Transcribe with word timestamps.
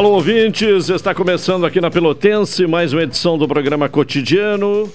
Alô, 0.00 0.12
ouvintes, 0.12 0.88
está 0.88 1.14
começando 1.14 1.66
aqui 1.66 1.78
na 1.78 1.90
Pelotense 1.90 2.66
mais 2.66 2.94
uma 2.94 3.02
edição 3.02 3.36
do 3.36 3.46
programa 3.46 3.86
Cotidiano. 3.86 4.90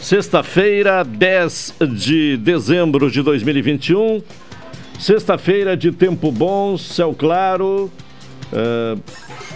Sexta-feira, 0.00 1.04
10 1.04 1.74
de 1.94 2.38
dezembro 2.38 3.10
de 3.10 3.20
2021. 3.20 4.22
Sexta-feira 4.98 5.76
de 5.76 5.92
tempo 5.92 6.32
bom, 6.32 6.78
céu 6.78 7.14
claro, 7.14 7.92
uh, 8.50 8.98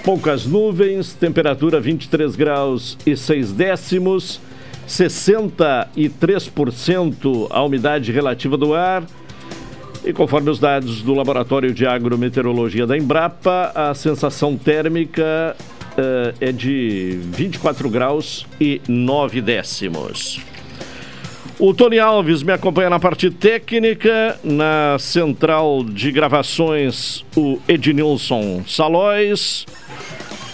poucas 0.05 0.45
nuvens, 0.45 1.15
temperatura 1.15 1.81
23 1.81 2.37
graus 2.37 2.99
e 3.07 3.17
6 3.17 3.53
décimos, 3.53 4.39
63% 4.87 7.47
a 7.49 7.65
umidade 7.65 8.13
relativa 8.13 8.59
do 8.59 8.75
ar. 8.75 9.03
E 10.05 10.13
conforme 10.13 10.51
os 10.51 10.59
dados 10.59 11.03
do 11.03 11.15
Laboratório 11.15 11.75
de 11.75 11.87
Agrometeorologia 11.87 12.87
da 12.87 12.97
Embrapa, 12.97 13.71
a 13.75 13.95
sensação 13.95 14.57
térmica 14.57 15.55
uh, 15.57 16.35
é 16.41 16.51
de 16.51 17.19
24 17.25 17.89
graus 17.91 18.47
e 18.59 18.81
9 18.89 19.43
décimos. 19.43 20.41
O 21.59 21.75
Tony 21.75 21.99
Alves 21.99 22.43
me 22.43 22.53
acompanha 22.53 22.89
na 22.89 22.99
parte 22.99 23.31
técnica, 23.31 24.41
na 24.43 24.97
central 24.99 25.85
de 25.85 26.11
gravações, 26.11 27.23
o 27.37 27.59
Ednilson 27.69 28.65
Salóis. 28.67 29.67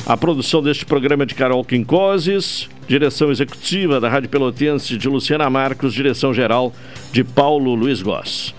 A 0.05 0.17
produção 0.17 0.61
deste 0.61 0.85
programa 0.85 1.23
é 1.23 1.27
de 1.27 1.37
Carol 1.37 1.65
Quincoses, 1.65 2.69
direção 2.89 3.31
executiva 3.31 4.01
da 4.01 4.09
Rádio 4.09 4.29
Pelotense 4.29 4.97
de 4.97 5.09
Luciana 5.09 5.49
Marcos, 5.49 5.95
direção 5.95 6.35
geral 6.35 6.73
de 7.13 7.23
Paulo 7.23 7.77
Luiz 7.77 8.03
Goss. 8.03 8.53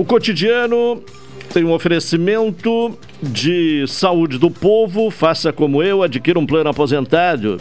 O 0.00 0.04
cotidiano 0.06 1.04
tem 1.52 1.62
um 1.62 1.74
oferecimento 1.74 2.98
de 3.22 3.84
saúde 3.86 4.38
do 4.38 4.50
povo. 4.50 5.10
Faça 5.10 5.52
como 5.52 5.82
eu, 5.82 6.02
adquira 6.02 6.38
um 6.38 6.46
plano 6.46 6.70
aposentado. 6.70 7.58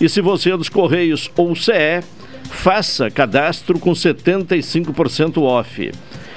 E 0.00 0.08
se 0.08 0.20
você 0.20 0.52
é 0.52 0.56
dos 0.56 0.68
Correios 0.68 1.28
ou 1.36 1.56
CE, 1.56 2.04
faça 2.44 3.10
cadastro 3.10 3.80
com 3.80 3.90
75% 3.94 5.42
off. 5.42 5.90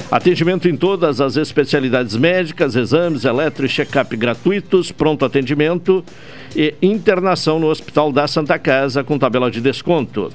Atendimento 0.10 0.68
em 0.68 0.76
todas 0.76 1.22
as 1.22 1.38
especialidades 1.38 2.16
médicas, 2.16 2.76
exames, 2.76 3.24
eletro 3.24 3.68
e 3.68 3.70
check-up 3.70 4.18
gratuitos, 4.18 4.92
pronto 4.92 5.26
atendimento 5.26 6.04
e 6.56 6.74
internação 6.82 7.60
no 7.60 7.68
Hospital 7.68 8.12
da 8.12 8.28
Santa 8.28 8.58
Casa 8.58 9.04
com 9.04 9.20
tabela 9.20 9.52
de 9.52 9.62
desconto. 9.62 10.32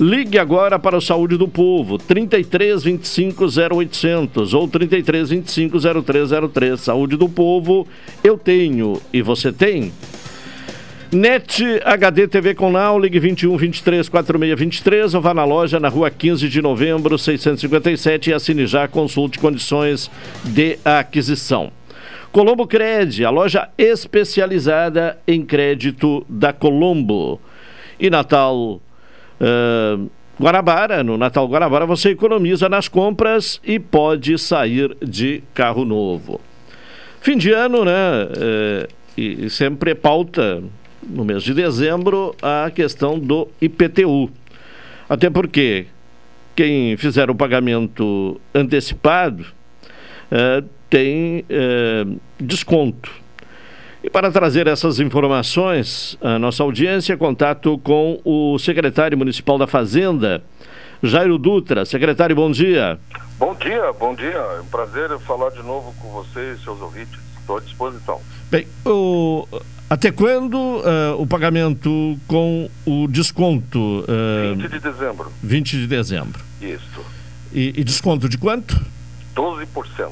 Ligue 0.00 0.38
agora 0.38 0.78
para 0.78 0.96
o 0.96 1.00
Saúde 1.02 1.36
do 1.36 1.46
Povo, 1.46 1.98
33 1.98 2.82
25 2.82 3.44
0800 3.44 4.54
ou 4.54 4.66
33 4.66 5.30
25 5.30 5.78
0303. 6.02 6.80
Saúde 6.80 7.16
do 7.16 7.28
Povo, 7.28 7.86
eu 8.24 8.38
tenho 8.38 9.00
e 9.12 9.20
você 9.20 9.52
tem? 9.52 9.92
NET 11.12 11.62
HD 11.84 12.26
TV 12.26 12.54
com 12.54 12.70
Now, 12.70 12.98
ligue 12.98 13.20
21 13.20 13.54
23 13.58 14.08
46 14.08 14.58
23 14.58 15.14
ou 15.14 15.20
vá 15.20 15.34
na 15.34 15.44
loja 15.44 15.78
na 15.78 15.90
rua 15.90 16.10
15 16.10 16.48
de 16.48 16.62
novembro 16.62 17.18
657 17.18 18.30
e 18.30 18.32
assine 18.32 18.66
já, 18.66 18.88
consulte 18.88 19.38
condições 19.38 20.10
de 20.42 20.78
aquisição. 20.82 21.70
Colombo 22.32 22.66
Cred, 22.66 23.26
a 23.26 23.30
loja 23.30 23.68
especializada 23.76 25.18
em 25.28 25.44
crédito 25.44 26.24
da 26.26 26.50
Colombo. 26.50 27.38
E 28.00 28.08
Natal 28.08 28.80
Uh, 29.42 30.08
Guarabara, 30.40 31.02
no 31.02 31.18
Natal 31.18 31.46
Guarabara, 31.48 31.84
você 31.84 32.10
economiza 32.10 32.68
nas 32.68 32.88
compras 32.88 33.60
e 33.64 33.78
pode 33.78 34.38
sair 34.38 34.96
de 35.04 35.42
carro 35.52 35.84
novo. 35.84 36.40
Fim 37.20 37.36
de 37.36 37.52
ano, 37.52 37.84
né? 37.84 37.92
Uh, 37.92 38.88
e 39.16 39.50
sempre 39.50 39.94
pauta 39.94 40.62
no 41.06 41.24
mês 41.24 41.42
de 41.42 41.52
dezembro 41.52 42.34
a 42.40 42.70
questão 42.70 43.18
do 43.18 43.48
IPTU. 43.60 44.30
Até 45.08 45.28
porque 45.28 45.86
quem 46.56 46.96
fizer 46.96 47.28
o 47.28 47.34
pagamento 47.34 48.40
antecipado 48.54 49.44
uh, 50.30 50.66
tem 50.88 51.44
desconto 52.38 53.21
e 54.02 54.10
para 54.10 54.32
trazer 54.32 54.66
essas 54.66 54.98
informações, 54.98 56.18
a 56.20 56.38
nossa 56.38 56.62
audiência, 56.62 57.16
contato 57.16 57.78
com 57.78 58.20
o 58.24 58.58
secretário 58.58 59.16
municipal 59.16 59.56
da 59.56 59.66
Fazenda, 59.66 60.42
Jairo 61.02 61.38
Dutra. 61.38 61.84
Secretário, 61.84 62.34
bom 62.34 62.50
dia. 62.50 62.98
Bom 63.38 63.54
dia, 63.54 63.92
bom 63.92 64.14
dia. 64.14 64.38
É 64.56 64.60
um 64.60 64.66
prazer 64.66 65.16
falar 65.20 65.50
de 65.50 65.62
novo 65.62 65.94
com 66.00 66.08
você 66.10 66.54
e 66.54 66.64
seus 66.64 66.80
ouvintes. 66.80 67.18
Estou 67.40 67.58
à 67.58 67.60
disposição. 67.60 68.20
Bem, 68.50 68.66
o, 68.84 69.46
até 69.88 70.10
quando 70.10 70.56
uh, 70.56 71.20
o 71.20 71.26
pagamento 71.26 72.18
com 72.26 72.68
o 72.84 73.06
desconto? 73.06 73.78
Uh, 73.78 74.56
20 74.56 74.68
de 74.68 74.78
dezembro. 74.80 75.32
20 75.42 75.70
de 75.76 75.86
dezembro. 75.86 76.40
Isso. 76.60 77.04
E, 77.52 77.72
e 77.76 77.84
desconto 77.84 78.28
de 78.28 78.38
quanto? 78.38 78.80
12%. 79.36 80.10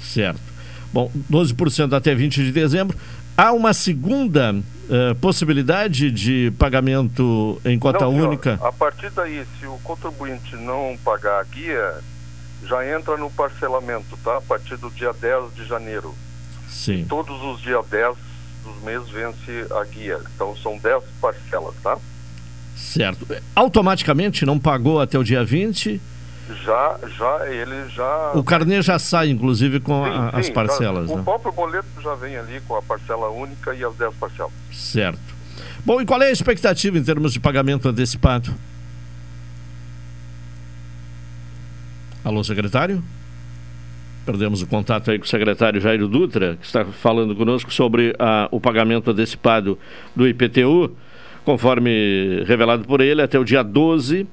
Certo. 0.00 0.52
Bom, 0.92 1.10
12% 1.30 1.94
até 1.94 2.14
20 2.14 2.44
de 2.44 2.52
dezembro. 2.52 2.98
Há 3.36 3.52
uma 3.52 3.72
segunda 3.72 4.54
uh, 4.54 5.14
possibilidade 5.20 6.10
de 6.10 6.52
pagamento 6.58 7.60
em 7.64 7.78
cota 7.78 8.04
não, 8.04 8.14
única? 8.14 8.56
Senhor, 8.56 8.68
a 8.68 8.72
partir 8.72 9.10
daí, 9.10 9.44
se 9.58 9.66
o 9.66 9.78
contribuinte 9.82 10.54
não 10.56 10.96
pagar 11.02 11.40
a 11.40 11.44
guia, 11.44 11.94
já 12.64 12.86
entra 12.96 13.16
no 13.16 13.30
parcelamento, 13.30 14.16
tá? 14.22 14.36
A 14.36 14.40
partir 14.40 14.76
do 14.76 14.90
dia 14.90 15.12
10 15.12 15.54
de 15.54 15.64
janeiro. 15.64 16.14
Sim. 16.68 17.06
Todos 17.08 17.40
os 17.42 17.60
dias 17.60 17.84
10 17.86 18.16
dos 18.64 18.82
meses 18.82 19.08
vence 19.08 19.66
a 19.72 19.84
guia. 19.84 20.20
Então 20.34 20.56
são 20.56 20.78
10 20.78 21.02
parcelas, 21.20 21.74
tá? 21.82 21.98
Certo. 22.76 23.26
Automaticamente 23.54 24.46
não 24.46 24.58
pagou 24.58 25.00
até 25.00 25.18
o 25.18 25.24
dia 25.24 25.44
20? 25.44 26.00
Já, 26.64 26.98
já, 27.16 27.46
ele 27.48 27.88
já. 27.88 28.32
O 28.34 28.42
carnê 28.42 28.82
já 28.82 28.98
sai, 28.98 29.30
inclusive, 29.30 29.80
com 29.80 30.04
sim, 30.04 30.10
a, 30.10 30.30
sim, 30.30 30.38
as 30.38 30.50
parcelas. 30.50 31.08
Já, 31.08 31.14
né? 31.14 31.20
O 31.20 31.24
próprio 31.24 31.52
boleto 31.52 31.86
já 32.02 32.14
vem 32.14 32.36
ali 32.36 32.60
com 32.62 32.76
a 32.76 32.82
parcela 32.82 33.28
única 33.30 33.74
e 33.74 33.84
as 33.84 33.94
10 33.94 34.14
parcelas. 34.14 34.52
Certo. 34.72 35.20
Bom, 35.84 36.00
e 36.00 36.06
qual 36.06 36.20
é 36.22 36.28
a 36.28 36.32
expectativa 36.32 36.98
em 36.98 37.02
termos 37.02 37.32
de 37.32 37.40
pagamento 37.40 37.88
antecipado? 37.88 38.52
Alô, 42.24 42.44
secretário? 42.44 43.02
Perdemos 44.24 44.62
o 44.62 44.66
contato 44.66 45.10
aí 45.10 45.18
com 45.18 45.24
o 45.24 45.28
secretário 45.28 45.80
Jairo 45.80 46.06
Dutra, 46.06 46.56
que 46.60 46.66
está 46.66 46.84
falando 46.84 47.34
conosco 47.34 47.72
sobre 47.72 48.14
a, 48.18 48.48
o 48.52 48.60
pagamento 48.60 49.10
antecipado 49.10 49.76
do 50.14 50.28
IPTU, 50.28 50.96
conforme 51.44 52.44
revelado 52.46 52.84
por 52.84 53.00
ele, 53.00 53.20
até 53.20 53.38
o 53.38 53.44
dia 53.44 53.64
12, 53.64 54.26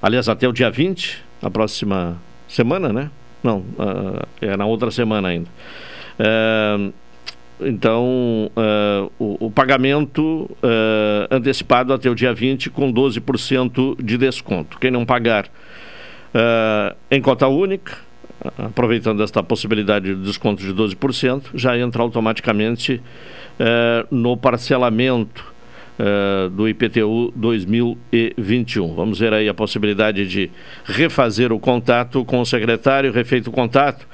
aliás, 0.00 0.28
até 0.30 0.48
o 0.48 0.52
dia 0.52 0.70
20, 0.70 1.23
na 1.44 1.50
próxima 1.50 2.16
semana, 2.48 2.90
né? 2.90 3.10
Não, 3.42 3.58
uh, 3.58 4.26
é 4.40 4.56
na 4.56 4.64
outra 4.64 4.90
semana 4.90 5.28
ainda. 5.28 5.50
Uh, 6.18 6.92
então, 7.60 8.50
uh, 8.56 9.12
o, 9.18 9.46
o, 9.46 9.50
pagamento 9.50 10.50
antecipado 11.30 11.92
até 11.92 12.10
o 12.10 12.14
dia 12.14 12.34
20 12.34 12.68
com 12.70 12.92
12% 12.92 14.02
de 14.02 14.18
desconto. 14.18 14.78
Quem 14.78 14.90
não 14.90 15.04
pagar 15.06 15.48
em 17.08 17.20
cota 17.22 17.46
única, 17.46 17.96
aproveitando 18.58 19.22
esta 19.22 19.40
possibilidade 19.40 20.12
de 20.16 20.22
desconto 20.24 20.64
de 20.64 20.74
12%, 20.74 21.50
já 21.54 21.78
entra 21.78 22.02
automaticamente 22.02 23.00
no 24.10 24.36
parcelamento 24.36 25.53
uh, 25.98 26.48
do 26.50 26.68
IPTU 26.68 27.32
2021. 27.34 28.94
Vamos 28.94 29.18
ver 29.18 29.32
aí 29.32 29.48
a 29.48 29.54
possibilidade 29.54 30.26
de 30.26 30.50
refazer 30.84 31.52
o 31.52 31.58
contato 31.58 32.24
com 32.24 32.40
o 32.40 32.46
secretário, 32.46 33.12
refeito 33.12 33.50
o 33.50 33.52
contato. 33.52 34.06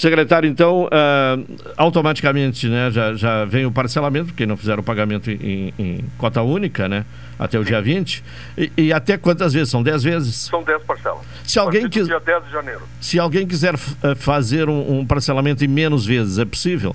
Secretário, 0.00 0.48
então, 0.48 0.84
uh, 0.84 1.70
automaticamente 1.76 2.66
né, 2.68 2.90
já, 2.90 3.12
já 3.12 3.44
vem 3.44 3.66
o 3.66 3.70
parcelamento, 3.70 4.32
quem 4.32 4.46
não 4.46 4.56
fizer 4.56 4.78
o 4.78 4.82
pagamento 4.82 5.30
em, 5.30 5.74
em 5.78 6.04
cota 6.16 6.40
única, 6.40 6.88
né? 6.88 7.04
Até 7.38 7.58
o 7.58 7.64
dia 7.64 7.82
20? 7.82 8.24
E, 8.56 8.72
e, 8.78 8.92
até 8.94 9.18
quantas 9.18 9.52
vezes? 9.52 9.68
São 9.68 9.82
10 9.82 10.02
vezes? 10.02 10.36
São 10.36 10.62
10 10.62 10.82
parcelas. 10.84 11.20
Se 11.44 11.58
alguém 11.58 11.86
quis... 11.88 12.06
dia 12.06 12.18
10 12.18 12.44
de 12.44 12.50
janeiro. 12.50 12.80
Se 12.98 13.18
alguém 13.18 13.46
quiser 13.46 13.74
eh, 13.74 14.14
fazer 14.14 14.68
um, 14.68 15.00
um, 15.00 15.06
parcelamento 15.06 15.64
em 15.64 15.68
menos 15.68 16.04
vezes, 16.04 16.38
é 16.38 16.44
possível? 16.44 16.94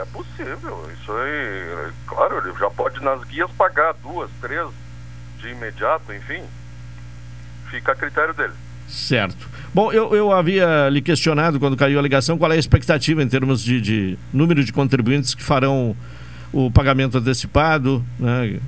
É 0.00 0.04
possível. 0.06 0.90
Isso 0.92 1.12
aí, 1.12 1.92
claro, 2.06 2.38
ele 2.38 2.58
já 2.58 2.70
pode 2.70 3.02
nas 3.02 3.22
guias 3.24 3.50
pagar 3.52 3.94
duas, 3.94 4.30
três 4.40 4.68
de 5.38 5.48
imediato, 5.48 6.12
enfim. 6.12 6.42
Fica 7.70 7.92
a 7.92 7.96
critério 7.96 8.34
dele. 8.34 8.52
Certo. 8.88 9.48
Bom, 9.74 9.90
eu, 9.90 10.14
eu 10.14 10.32
havia 10.32 10.88
lhe 10.90 11.00
questionado 11.00 11.58
quando 11.58 11.76
caiu 11.76 11.98
a 11.98 12.02
ligação 12.02 12.36
qual 12.36 12.52
é 12.52 12.56
a 12.56 12.58
expectativa 12.58 13.22
em 13.22 13.28
termos 13.28 13.62
de, 13.62 13.80
de 13.80 14.18
número 14.32 14.62
de 14.62 14.72
contribuintes 14.72 15.34
que 15.34 15.42
farão 15.42 15.96
o 16.52 16.70
pagamento 16.70 17.16
antecipado, 17.16 18.04
né? 18.18 18.60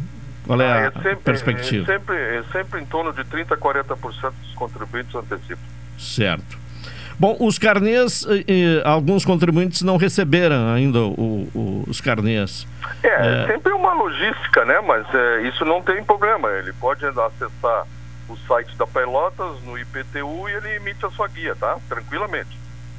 Qual 0.47 0.61
é, 0.61 0.73
ah, 0.73 0.76
é 0.76 0.87
a 0.87 0.93
sempre, 0.93 1.17
perspectiva? 1.17 1.93
É 1.93 1.99
sempre, 1.99 2.17
é 2.17 2.43
sempre 2.53 2.81
em 2.81 2.87
torno 2.87 3.12
de 3.12 3.23
30% 3.25 3.53
a 3.53 3.56
40% 3.56 4.32
dos 4.43 4.55
contribuintes 4.55 5.15
antecipam. 5.15 5.62
Certo. 5.99 6.63
Bom, 7.19 7.37
os 7.40 7.58
carnês, 7.58 8.26
eh, 8.28 8.82
alguns 8.84 9.25
contribuintes 9.25 9.82
não 9.82 9.96
receberam 9.96 10.72
ainda 10.72 11.00
o, 11.00 11.49
o, 11.55 11.84
os 11.87 12.00
carnês. 12.00 12.66
É, 13.02 13.08
é, 13.08 13.46
sempre 13.46 13.72
uma 13.72 13.93
logística, 13.93 14.64
né? 14.64 14.81
Mas 14.81 15.06
é, 15.14 15.43
isso 15.49 15.64
não 15.64 15.81
tem 15.81 16.02
problema. 16.02 16.50
Ele 16.50 16.72
pode 16.75 17.05
acessar 17.06 17.87
o 18.28 18.37
site 18.49 18.76
da 18.76 18.87
Pelotas 18.87 19.62
no 19.62 19.78
IPTU 19.78 20.49
e 20.49 20.52
ele 20.52 20.76
emite 20.76 21.05
a 21.05 21.11
sua 21.11 21.28
guia, 21.28 21.55
tá? 21.55 21.76
Tranquilamente. 21.88 22.58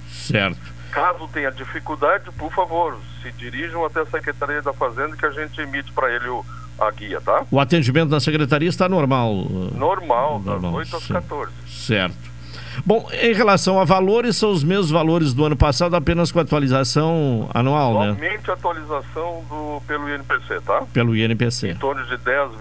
Certo. 0.10 0.76
Caso 0.92 1.28
tenha 1.28 1.52
dificuldade, 1.52 2.32
por 2.38 2.52
favor, 2.54 2.98
se 3.22 3.32
dirijam 3.34 3.84
até 3.86 4.02
a 4.02 4.06
Secretaria 4.06 4.62
da 4.62 4.72
Fazenda 4.72 5.18
que 5.18 5.26
a 5.26 5.32
gente 5.32 5.60
emite 5.60 5.92
para 5.92 6.10
ele 6.14 6.30
o, 6.30 6.46
a 6.80 6.90
guia, 6.92 7.20
tá? 7.20 7.44
O 7.52 7.60
atendimento 7.60 8.10
na 8.10 8.20
Secretaria 8.20 8.70
está 8.70 8.88
normal? 8.88 9.34
Normal, 9.74 10.40
normal 10.40 10.72
das 10.80 10.94
8 10.94 10.96
às 10.96 11.08
14. 11.08 11.52
Certo. 11.68 12.35
Bom, 12.84 13.08
em 13.22 13.34
relação 13.34 13.80
a 13.80 13.84
valores, 13.84 14.36
são 14.38 14.52
os 14.52 14.64
mesmos 14.64 14.90
valores 14.90 15.34
do 15.34 15.46
ano 15.46 15.56
passado, 15.56 15.96
apenas 15.96 16.32
com 16.32 16.40
atualização 16.40 17.50
anual, 17.54 17.94
Somente 17.94 18.22
né? 18.22 18.28
Somente 18.28 18.52
atualização 18.52 19.44
do, 19.50 19.82
pelo 19.88 20.10
INPC, 20.10 20.62
tá? 20.66 20.84
Pelo 20.94 21.16
INPC. 21.16 21.70
Em 21.70 21.76
torno 21.76 22.04
de 22.06 22.18
10, 22.18 22.52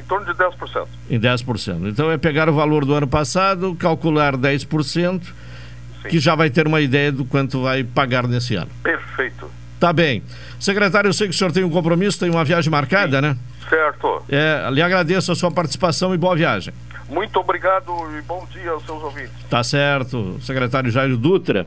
em 0.00 0.04
torno 0.04 0.26
de 0.26 0.32
10%. 0.32 0.86
Em 1.10 1.20
10%. 1.20 1.88
Então 1.88 2.10
é 2.10 2.16
pegar 2.16 2.48
o 2.48 2.52
valor 2.52 2.84
do 2.84 2.94
ano 2.94 3.06
passado, 3.06 3.74
calcular 3.74 4.36
10%, 4.36 5.22
Sim. 5.22 6.08
que 6.08 6.18
já 6.18 6.34
vai 6.34 6.50
ter 6.50 6.66
uma 6.66 6.80
ideia 6.80 7.10
do 7.10 7.24
quanto 7.24 7.62
vai 7.62 7.84
pagar 7.84 8.26
nesse 8.26 8.54
ano. 8.54 8.70
Perfeito. 8.82 9.50
Tá 9.78 9.92
bem. 9.92 10.22
Secretário, 10.58 11.08
eu 11.08 11.12
sei 11.12 11.28
que 11.28 11.34
o 11.34 11.36
senhor 11.36 11.52
tem 11.52 11.62
um 11.62 11.70
compromisso, 11.70 12.18
tem 12.18 12.30
uma 12.30 12.44
viagem 12.44 12.70
marcada, 12.70 13.16
Sim. 13.16 13.22
né? 13.22 13.36
Certo. 13.68 14.22
É, 14.28 14.68
lhe 14.72 14.82
agradeço 14.82 15.30
a 15.30 15.36
sua 15.36 15.50
participação 15.50 16.14
e 16.14 16.18
boa 16.18 16.34
viagem. 16.34 16.72
Muito 17.08 17.38
obrigado 17.40 17.92
e 18.18 18.22
bom 18.22 18.46
dia 18.52 18.70
aos 18.70 18.84
seus 18.84 19.02
ouvintes. 19.02 19.32
Tá 19.48 19.62
certo. 19.64 20.38
Secretário 20.40 20.90
Jairo 20.90 21.16
Dutra, 21.16 21.66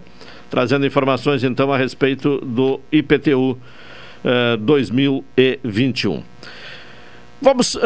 trazendo 0.49 0.85
informações 0.85 1.43
então 1.43 1.71
a 1.73 1.77
respeito 1.77 2.37
do 2.39 2.79
IPTU 2.91 3.57
eh, 4.23 4.57
2021. 4.57 6.23
Vamos, 7.43 7.73
uh, 7.73 7.79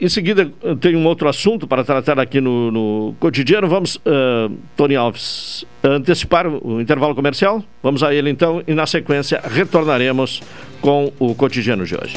em 0.00 0.08
seguida, 0.08 0.50
tem 0.80 0.96
um 0.96 1.04
outro 1.04 1.28
assunto 1.28 1.66
para 1.66 1.84
tratar 1.84 2.18
aqui 2.18 2.40
no, 2.40 2.70
no 2.70 3.14
cotidiano. 3.20 3.68
Vamos, 3.68 3.96
uh, 3.96 4.56
Tony 4.74 4.96
Alves, 4.96 5.66
antecipar 5.84 6.46
o 6.46 6.80
intervalo 6.80 7.14
comercial? 7.14 7.62
Vamos 7.82 8.02
a 8.02 8.14
ele 8.14 8.30
então 8.30 8.62
e, 8.66 8.72
na 8.72 8.86
sequência, 8.86 9.38
retornaremos 9.44 10.40
com 10.80 11.12
o 11.18 11.34
cotidiano 11.34 11.84
de 11.84 11.94
hoje. 11.94 12.16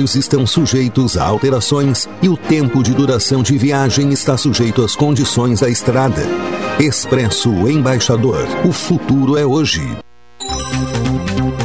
horários 0.01 0.15
estão 0.15 0.47
sujeitos 0.47 1.15
a 1.15 1.23
alterações 1.23 2.09
e 2.21 2.29
o 2.29 2.35
tempo 2.35 2.81
de 2.81 2.93
duração 2.93 3.43
de 3.43 3.57
viagem 3.57 4.11
está 4.11 4.35
sujeito 4.35 4.83
às 4.83 4.95
condições 4.95 5.59
da 5.59 5.69
estrada. 5.69 6.23
Expresso 6.79 7.49
Embaixador. 7.69 8.47
O 8.65 8.71
futuro 8.71 9.37
é 9.37 9.45
hoje. 9.45 9.81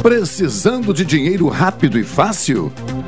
Precisando 0.03 0.93
de 0.93 1.03
dinheiro 1.03 1.47
rápido 1.47 1.97
e 1.97 2.03
fácil? 2.03 2.71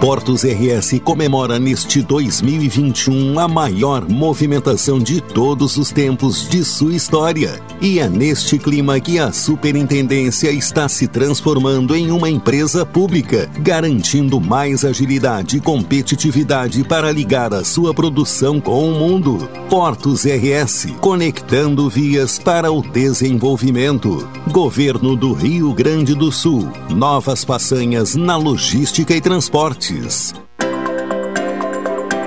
Portos 0.00 0.44
RS 0.44 1.00
comemora 1.02 1.58
neste 1.58 2.02
2021 2.02 3.38
a 3.38 3.48
maior 3.48 4.06
movimentação 4.08 4.98
de 4.98 5.20
todos 5.20 5.76
os 5.76 5.90
tempos 5.90 6.48
de 6.48 6.64
sua 6.64 6.94
história. 6.94 7.60
E 7.80 7.98
é 7.98 8.08
neste 8.08 8.58
clima 8.58 9.00
que 9.00 9.18
a 9.18 9.32
Superintendência 9.32 10.50
está 10.50 10.88
se 10.88 11.06
transformando 11.06 11.94
em 11.94 12.10
uma 12.10 12.28
empresa 12.28 12.84
pública, 12.84 13.50
garantindo 13.60 14.40
mais 14.40 14.84
agilidade 14.84 15.56
e 15.56 15.60
competitividade 15.60 16.84
para 16.84 17.10
ligar 17.10 17.52
a 17.54 17.64
sua 17.64 17.94
produção 17.94 18.60
com 18.60 18.88
o 18.90 18.98
mundo. 18.98 19.48
Portos 19.70 20.24
RS, 20.24 20.86
conectando 21.00 21.88
vias 21.88 22.38
para 22.38 22.70
o 22.70 22.82
desenvolvimento. 22.82 24.28
Governo 24.50 25.16
do 25.16 25.32
Rio 25.32 25.72
Grande 25.72 26.14
do 26.14 26.30
Sul. 26.30 26.68
Novas 26.90 27.42
façanhas 27.42 28.14
na 28.14 28.36
logística 28.36 29.14
e 29.14 29.20
transporte. 29.20 29.83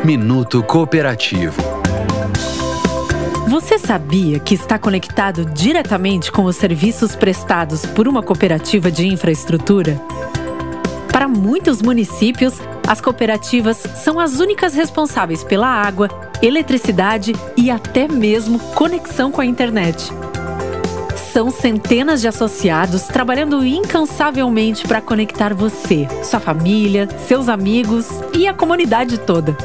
Minuto 0.05 0.61
Cooperativo. 0.61 1.59
Você 3.47 3.79
sabia 3.79 4.37
que 4.37 4.53
está 4.53 4.77
conectado 4.77 5.43
diretamente 5.43 6.31
com 6.31 6.43
os 6.43 6.55
serviços 6.55 7.15
prestados 7.15 7.83
por 7.83 8.07
uma 8.07 8.21
cooperativa 8.21 8.91
de 8.91 9.07
infraestrutura? 9.07 9.99
Para 11.11 11.27
muitos 11.27 11.81
municípios, 11.81 12.61
as 12.87 13.01
cooperativas 13.01 13.77
são 13.95 14.19
as 14.19 14.39
únicas 14.39 14.75
responsáveis 14.75 15.43
pela 15.43 15.67
água, 15.67 16.09
eletricidade 16.43 17.33
e 17.57 17.71
até 17.71 18.07
mesmo 18.07 18.59
conexão 18.75 19.31
com 19.31 19.41
a 19.41 19.45
internet. 19.47 20.11
São 21.38 21.51
centenas 21.51 22.20
de 22.20 22.27
associados 22.27 23.03
trabalhando 23.03 23.63
incansavelmente 23.63 24.88
para 24.88 25.00
conectar 25.00 25.53
você, 25.53 26.08
sua 26.24 26.39
família, 26.39 27.08
seus 27.27 27.48
amigos 27.48 28.08
e 28.34 28.48
a 28.48 28.56
comunidade 28.56 29.20
toda. 29.20 29.56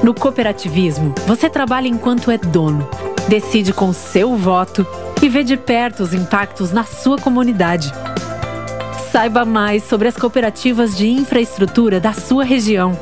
No 0.00 0.14
cooperativismo, 0.14 1.12
você 1.26 1.50
trabalha 1.50 1.88
enquanto 1.88 2.30
é 2.30 2.38
dono, 2.38 2.88
decide 3.26 3.72
com 3.72 3.92
seu 3.92 4.36
voto 4.36 4.86
e 5.20 5.28
vê 5.28 5.42
de 5.42 5.56
perto 5.56 6.04
os 6.04 6.14
impactos 6.14 6.70
na 6.70 6.84
sua 6.84 7.18
comunidade. 7.18 7.92
Saiba 9.10 9.44
mais 9.44 9.82
sobre 9.82 10.06
as 10.06 10.16
cooperativas 10.16 10.96
de 10.96 11.08
infraestrutura 11.08 11.98
da 11.98 12.12
sua 12.12 12.44
região. 12.44 12.96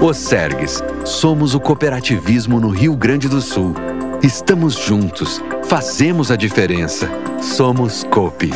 O 0.00 0.12
Sergues. 0.12 0.82
Somos 1.04 1.52
o 1.52 1.60
cooperativismo 1.60 2.60
no 2.60 2.68
Rio 2.68 2.94
Grande 2.94 3.28
do 3.28 3.40
Sul. 3.40 3.74
Estamos 4.22 4.74
juntos, 4.74 5.42
fazemos 5.64 6.30
a 6.30 6.36
diferença. 6.36 7.10
Somos 7.40 8.04
COPE. 8.04 8.52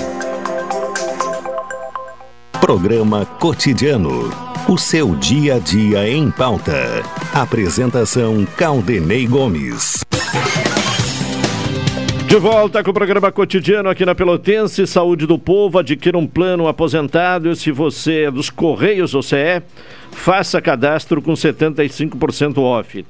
Programa 2.61 3.27
Cotidiano. 3.27 4.31
O 4.69 4.79
seu 4.79 5.17
dia 5.17 5.57
a 5.57 5.59
dia 5.59 6.09
em 6.09 6.31
pauta. 6.31 7.03
Apresentação 7.35 8.47
Caldenei 8.57 9.27
Gomes. 9.27 10.05
De 12.27 12.39
volta 12.39 12.83
com 12.83 12.91
o 12.91 12.95
programa 12.95 13.31
cotidiano 13.31 13.89
aqui 13.89 14.05
na 14.05 14.13
Pelotense, 14.13 14.85
Saúde 14.85 15.29
do 15.29 15.39
Povo, 15.39 15.79
adquira 15.79 16.19
um 16.19 16.27
plano 16.27 16.67
aposentado. 16.67 17.55
Se 17.55 17.71
você 17.71 18.25
é 18.25 18.31
dos 18.33 18.51
Correios 18.51 19.15
ou 19.15 19.23
CE, 19.23 19.63
faça 20.11 20.61
cadastro 20.61 21.23
com 21.23 21.35
75% 21.35 22.59
off. 22.59 23.05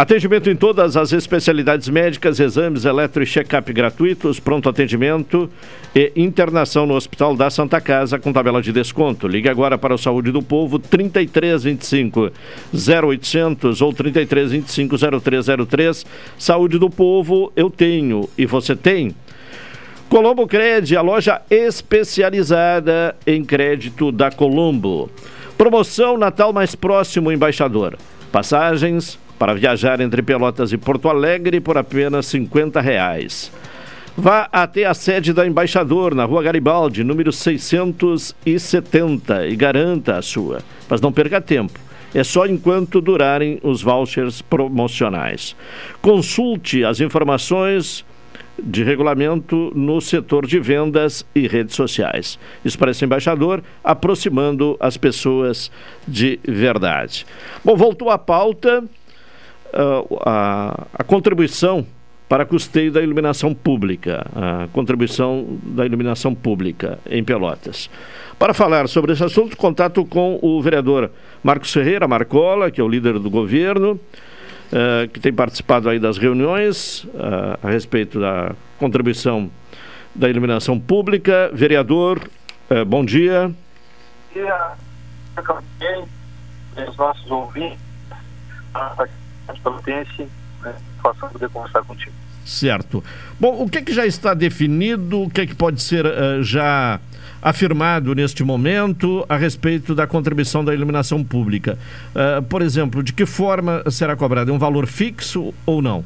Atendimento 0.00 0.48
em 0.48 0.56
todas 0.56 0.96
as 0.96 1.12
especialidades 1.12 1.86
médicas, 1.90 2.40
exames, 2.40 2.86
eletro 2.86 3.22
e 3.22 3.26
check-up 3.26 3.70
gratuitos, 3.70 4.40
pronto 4.40 4.66
atendimento 4.66 5.50
e 5.94 6.10
internação 6.16 6.86
no 6.86 6.94
Hospital 6.94 7.36
da 7.36 7.50
Santa 7.50 7.82
Casa 7.82 8.18
com 8.18 8.32
tabela 8.32 8.62
de 8.62 8.72
desconto. 8.72 9.28
Ligue 9.28 9.50
agora 9.50 9.76
para 9.76 9.94
o 9.94 9.98
Saúde 9.98 10.32
do 10.32 10.40
Povo 10.40 10.78
3325 10.78 12.32
0800 12.72 13.82
ou 13.82 13.92
3325 13.92 15.20
0303. 15.20 16.06
Saúde 16.38 16.78
do 16.78 16.88
Povo, 16.88 17.52
eu 17.54 17.68
tenho 17.68 18.26
e 18.38 18.46
você 18.46 18.74
tem. 18.74 19.14
Colombo 20.08 20.46
Cred, 20.46 20.96
a 20.96 21.02
loja 21.02 21.42
especializada 21.50 23.14
em 23.26 23.44
crédito 23.44 24.10
da 24.10 24.30
Colombo. 24.30 25.10
Promoção 25.58 26.16
Natal 26.16 26.54
mais 26.54 26.74
próximo, 26.74 27.30
embaixador. 27.30 27.98
Passagens 28.32 29.18
para 29.40 29.54
viajar 29.54 30.00
entre 30.02 30.20
Pelotas 30.20 30.70
e 30.70 30.76
Porto 30.76 31.08
Alegre 31.08 31.62
por 31.62 31.78
apenas 31.78 32.26
50 32.26 32.78
reais. 32.78 33.50
Vá 34.14 34.46
até 34.52 34.84
a 34.84 34.92
sede 34.92 35.32
da 35.32 35.46
Embaixador, 35.46 36.14
na 36.14 36.26
Rua 36.26 36.42
Garibaldi, 36.42 37.02
número 37.02 37.32
670, 37.32 39.46
e 39.46 39.56
garanta 39.56 40.18
a 40.18 40.22
sua. 40.22 40.58
Mas 40.90 41.00
não 41.00 41.10
perca 41.10 41.40
tempo. 41.40 41.80
É 42.14 42.22
só 42.22 42.44
enquanto 42.44 43.00
durarem 43.00 43.58
os 43.62 43.80
vouchers 43.80 44.42
promocionais. 44.42 45.56
Consulte 46.02 46.84
as 46.84 47.00
informações 47.00 48.04
de 48.62 48.84
regulamento 48.84 49.72
no 49.74 50.02
setor 50.02 50.46
de 50.46 50.60
vendas 50.60 51.24
e 51.34 51.48
redes 51.48 51.74
sociais. 51.74 52.38
Expresso 52.62 53.06
Embaixador, 53.06 53.62
aproximando 53.82 54.76
as 54.78 54.98
pessoas 54.98 55.72
de 56.06 56.38
verdade. 56.46 57.24
Bom, 57.64 57.74
voltou 57.74 58.10
à 58.10 58.18
pauta 58.18 58.84
a, 60.24 60.86
a 60.94 61.04
contribuição 61.04 61.86
para 62.30 62.46
custeio 62.46 62.92
da 62.92 63.02
iluminação 63.02 63.52
pública, 63.52 64.24
a 64.36 64.68
contribuição 64.72 65.58
da 65.64 65.84
iluminação 65.84 66.32
pública 66.32 67.00
em 67.10 67.24
Pelotas. 67.24 67.90
Para 68.38 68.54
falar 68.54 68.88
sobre 68.88 69.12
esse 69.12 69.24
assunto, 69.24 69.56
contato 69.56 70.04
com 70.04 70.38
o 70.40 70.62
vereador 70.62 71.10
Marcos 71.42 71.72
Ferreira 71.72 72.06
Marcola, 72.06 72.70
que 72.70 72.80
é 72.80 72.84
o 72.84 72.88
líder 72.88 73.18
do 73.18 73.28
governo, 73.28 73.98
uh, 74.72 75.08
que 75.12 75.18
tem 75.18 75.32
participado 75.32 75.88
aí 75.88 75.98
das 75.98 76.18
reuniões 76.18 77.02
uh, 77.02 77.58
a 77.64 77.68
respeito 77.68 78.20
da 78.20 78.54
contribuição 78.78 79.50
da 80.14 80.30
iluminação 80.30 80.78
pública. 80.78 81.50
Vereador, 81.52 82.20
uh, 82.70 82.84
bom 82.84 83.04
dia. 83.04 83.52
Bom 84.32 84.42
dia, 85.80 86.04
os 86.88 86.96
nossos 86.96 87.28
ouvintes 87.28 87.80
pelotense, 89.58 90.28
né, 90.62 90.74
faça 91.02 91.26
poder 91.26 91.48
conversar 91.48 91.82
contigo. 91.82 92.12
Certo. 92.44 93.02
Bom, 93.38 93.62
o 93.62 93.68
que, 93.68 93.82
que 93.82 93.92
já 93.92 94.06
está 94.06 94.34
definido, 94.34 95.22
o 95.22 95.30
que, 95.30 95.46
que 95.46 95.54
pode 95.54 95.82
ser 95.82 96.06
uh, 96.06 96.42
já 96.42 97.00
afirmado 97.42 98.14
neste 98.14 98.42
momento 98.42 99.24
a 99.28 99.36
respeito 99.36 99.94
da 99.94 100.06
contribuição 100.06 100.64
da 100.64 100.74
iluminação 100.74 101.22
pública? 101.22 101.78
Uh, 102.14 102.42
por 102.42 102.62
exemplo, 102.62 103.02
de 103.02 103.12
que 103.12 103.24
forma 103.24 103.82
será 103.90 104.16
cobrado? 104.16 104.50
É 104.50 104.54
um 104.54 104.58
valor 104.58 104.86
fixo 104.86 105.54
ou 105.64 105.80
não? 105.80 106.04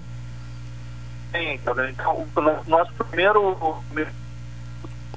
Sim, 1.32 1.54
então, 1.54 2.26
o 2.36 2.70
nosso 2.70 2.92
primeiro... 3.08 3.82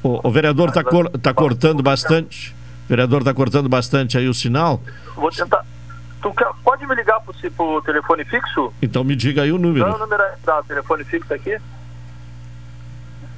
O, 0.03 0.27
o 0.27 0.31
vereador 0.31 0.69
está 0.69 0.83
cor, 0.83 1.09
tá 1.09 1.33
cortando 1.33 1.83
bastante. 1.83 2.55
O 2.85 2.89
vereador 2.89 3.19
está 3.19 3.33
cortando 3.33 3.67
bastante 3.67 4.17
aí 4.17 4.27
o 4.27 4.33
sinal. 4.33 4.81
Vou 5.15 5.29
tentar. 5.29 5.65
Tu 6.21 6.33
quer, 6.33 6.47
pode 6.63 6.85
me 6.85 6.95
ligar 6.95 7.19
pro, 7.21 7.33
pro 7.51 7.81
telefone 7.83 8.25
fixo? 8.25 8.73
Então 8.81 9.03
me 9.03 9.15
diga 9.15 9.43
aí 9.43 9.51
o 9.51 9.57
número. 9.57 9.85
Qual 9.85 9.93
é 9.93 9.95
o 9.95 9.99
número 9.99 10.23
da 10.43 10.63
telefone 10.63 11.03
fixo 11.03 11.33
aqui? 11.33 11.57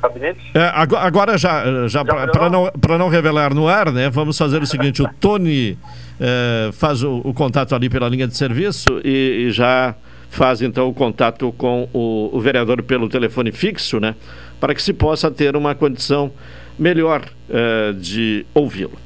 Gabinete? 0.02 0.52
É, 0.54 0.72
agora, 0.74 1.06
agora, 1.06 1.38
já, 1.38 1.66
já, 1.88 1.88
já 1.88 2.06
para 2.06 2.50
não, 2.50 2.72
não 2.98 3.10
revelar 3.10 3.54
no 3.54 3.68
ar, 3.68 3.92
né? 3.92 4.10
Vamos 4.10 4.38
fazer 4.38 4.62
o 4.62 4.66
seguinte: 4.66 5.02
o 5.02 5.10
Tony 5.20 5.78
é, 6.20 6.70
faz 6.72 7.04
o, 7.04 7.22
o, 7.24 7.34
contato 7.34 7.76
ali 7.76 7.90
pela 7.90 8.08
linha 8.08 8.28
de 8.28 8.36
serviço 8.36 9.02
e, 9.04 9.48
e 9.48 9.52
já 9.52 9.94
faz 10.30 10.62
então 10.62 10.88
o 10.88 10.94
contato 10.94 11.52
com 11.58 11.90
o, 11.92 12.30
o, 12.32 12.40
vereador 12.40 12.82
pelo 12.84 13.10
telefone 13.10 13.52
fixo, 13.52 14.00
né? 14.00 14.16
Para 14.60 14.74
que 14.74 14.82
se 14.82 14.94
possa 14.94 15.30
ter 15.30 15.56
uma 15.56 15.76
condição 15.76 16.32
melhor 16.78 17.24
é, 17.50 17.94
de 17.94 18.46
ouvi-lo. 18.54 18.98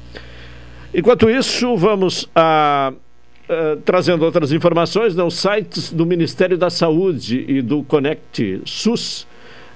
Enquanto 0.92 1.28
isso, 1.28 1.76
vamos 1.76 2.28
a. 2.34 2.92
Uh, 3.46 3.76
trazendo 3.84 4.24
outras 4.24 4.52
informações, 4.52 5.14
né, 5.14 5.22
os 5.22 5.34
sites 5.34 5.92
do 5.92 6.06
Ministério 6.06 6.56
da 6.56 6.70
Saúde 6.70 7.44
e 7.46 7.60
do 7.60 7.82
Connect 7.82 8.62
SUS 8.64 9.26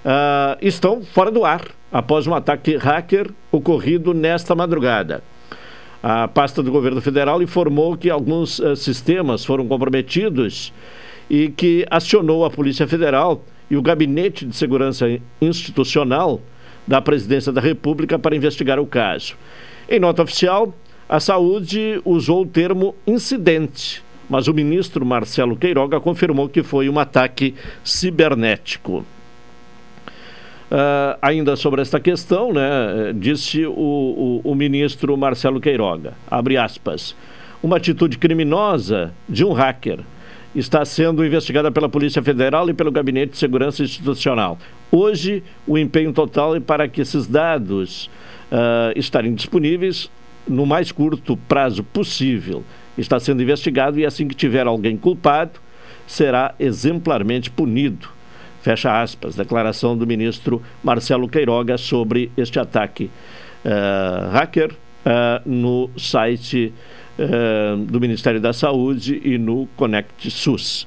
uh, 0.04 0.56
estão 0.62 1.02
fora 1.02 1.30
do 1.30 1.44
ar 1.44 1.66
após 1.92 2.26
um 2.26 2.34
ataque 2.34 2.76
hacker 2.76 3.30
ocorrido 3.52 4.14
nesta 4.14 4.54
madrugada. 4.54 5.22
A 6.02 6.28
pasta 6.28 6.62
do 6.62 6.72
governo 6.72 7.02
federal 7.02 7.42
informou 7.42 7.94
que 7.94 8.08
alguns 8.08 8.58
uh, 8.58 8.75
sistemas 8.75 9.44
foram 9.44 9.68
comprometidos 9.68 10.72
e 11.28 11.50
que 11.50 11.84
acionou 11.90 12.46
a 12.46 12.50
Polícia 12.50 12.87
Federal 12.87 13.44
e 13.70 13.76
o 13.76 13.82
Gabinete 13.82 14.46
de 14.46 14.56
Segurança 14.56 15.06
Institucional 15.42 16.40
da 16.87 17.02
Presidência 17.02 17.52
da 17.52 17.60
República 17.60 18.18
para 18.18 18.34
investigar 18.34 18.80
o 18.80 18.87
caso. 18.87 19.34
Em 19.88 20.00
nota 20.00 20.22
oficial, 20.22 20.72
a 21.09 21.19
saúde 21.19 22.00
usou 22.05 22.43
o 22.43 22.47
termo 22.47 22.95
incidente, 23.07 24.03
mas 24.29 24.47
o 24.47 24.53
ministro 24.53 25.07
Marcelo 25.07 25.57
Queiroga 25.57 25.99
confirmou 25.99 26.49
que 26.49 26.62
foi 26.62 26.88
um 26.88 26.99
ataque 26.99 27.55
cibernético. 27.83 29.05
Uh, 30.71 31.17
ainda 31.23 31.57
sobre 31.57 31.81
esta 31.81 31.99
questão, 31.99 32.53
né, 32.53 33.15
disse 33.15 33.65
o, 33.65 33.73
o, 33.73 34.41
o, 34.45 34.55
ministro 34.55 35.17
Marcelo 35.17 35.59
Queiroga, 35.62 36.12
abre 36.31 36.59
aspas, 36.59 37.17
uma 37.62 37.79
atitude 37.79 38.19
criminosa 38.19 39.15
de 39.27 39.47
um 39.47 39.53
hacker 39.55 40.00
está 40.55 40.85
sendo 40.85 41.25
investigada 41.25 41.71
pela 41.71 41.88
Polícia 41.88 42.23
Federal 42.23 42.69
e 42.69 42.75
pelo 42.75 42.91
Gabinete 42.91 43.33
de 43.33 43.38
Segurança 43.38 43.83
Institucional. 43.83 44.59
Hoje, 44.91 45.43
o 45.67 45.79
empenho 45.79 46.12
total 46.12 46.57
é 46.57 46.61
para 46.61 46.88
que 46.88 47.00
esses 47.00 47.27
dados 47.27 48.11
uh, 48.50 48.93
estarem 48.97 49.35
disponíveis 49.35 50.11
no 50.49 50.67
mais 50.67 50.90
curto 50.90 51.37
prazo 51.37 51.83
possível. 51.85 52.64
Está 52.97 53.21
sendo 53.21 53.43
investigado 53.43 53.99
e 53.99 54.07
assim 54.07 54.26
que 54.26 54.35
tiver 54.35 54.67
alguém 54.67 54.97
culpado, 54.97 55.61
será 56.07 56.55
exemplarmente 56.59 57.50
punido. 57.50 58.09
Fecha 58.62 59.00
aspas. 59.00 59.37
Declaração 59.37 59.97
do 59.97 60.07
ministro 60.07 60.62
Marcelo 60.83 61.28
Queiroga 61.28 61.78
sobre 61.78 62.33
este 62.37 62.59
ataque 62.59 63.11
uh, 63.64 64.31
hacker 64.31 64.73
uh, 64.73 65.49
no 65.49 65.90
site 65.97 66.73
uh, 67.19 67.76
do 67.76 68.00
Ministério 68.00 68.40
da 68.40 68.52
Saúde 68.52 69.21
e 69.25 69.38
no 69.38 69.69
Conect 69.76 70.31
SUS. 70.31 70.87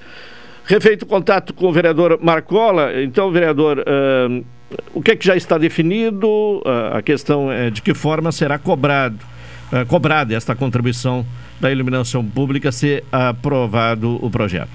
Refeito 0.66 1.06
contato 1.06 1.54
com 1.54 1.68
o 1.68 1.72
vereador 1.72 2.20
Marcola, 2.22 3.02
então, 3.02 3.32
vereador, 3.32 3.84
o 4.94 5.02
que 5.02 5.12
é 5.12 5.16
que 5.16 5.26
já 5.26 5.36
está 5.36 5.58
definido? 5.58 6.62
a 6.94 7.02
questão 7.02 7.52
é 7.52 7.70
de 7.70 7.82
que 7.82 7.94
forma 7.96 8.32
será 8.32 8.58
cobrado 8.60 9.20
uh, 9.72 9.86
cobrada 9.86 10.36
esta 10.36 10.56
contribuição 10.56 11.26
da 11.60 11.72
iluminação 11.72 12.26
pública 12.26 12.72
se 12.72 13.04
aprovado 13.12 14.24
o 14.24 14.30
projeto. 14.30 14.72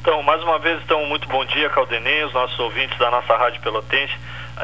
Então, 0.00 0.22
mais 0.22 0.42
uma 0.42 0.58
vez, 0.58 0.80
então, 0.82 1.04
muito 1.06 1.28
bom 1.28 1.44
dia, 1.44 1.68
Caldenei, 1.68 2.24
os 2.24 2.32
nossos 2.32 2.58
ouvintes 2.58 2.98
da 2.98 3.10
nossa 3.10 3.36
Rádio 3.36 3.60
Pelotense. 3.60 4.14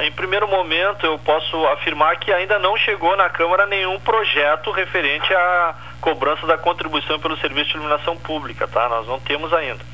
Em 0.00 0.10
primeiro 0.12 0.48
momento, 0.48 1.04
eu 1.04 1.18
posso 1.18 1.66
afirmar 1.68 2.16
que 2.16 2.32
ainda 2.32 2.58
não 2.58 2.76
chegou 2.78 3.14
na 3.16 3.28
Câmara 3.28 3.66
nenhum 3.66 4.00
projeto 4.00 4.70
referente 4.70 5.32
à 5.32 5.74
cobrança 6.00 6.46
da 6.46 6.56
contribuição 6.56 7.18
pelo 7.20 7.36
serviço 7.38 7.70
de 7.70 7.76
iluminação 7.76 8.16
pública, 8.16 8.66
tá? 8.66 8.88
Nós 8.88 9.06
não 9.06 9.20
temos 9.20 9.52
ainda. 9.52 9.84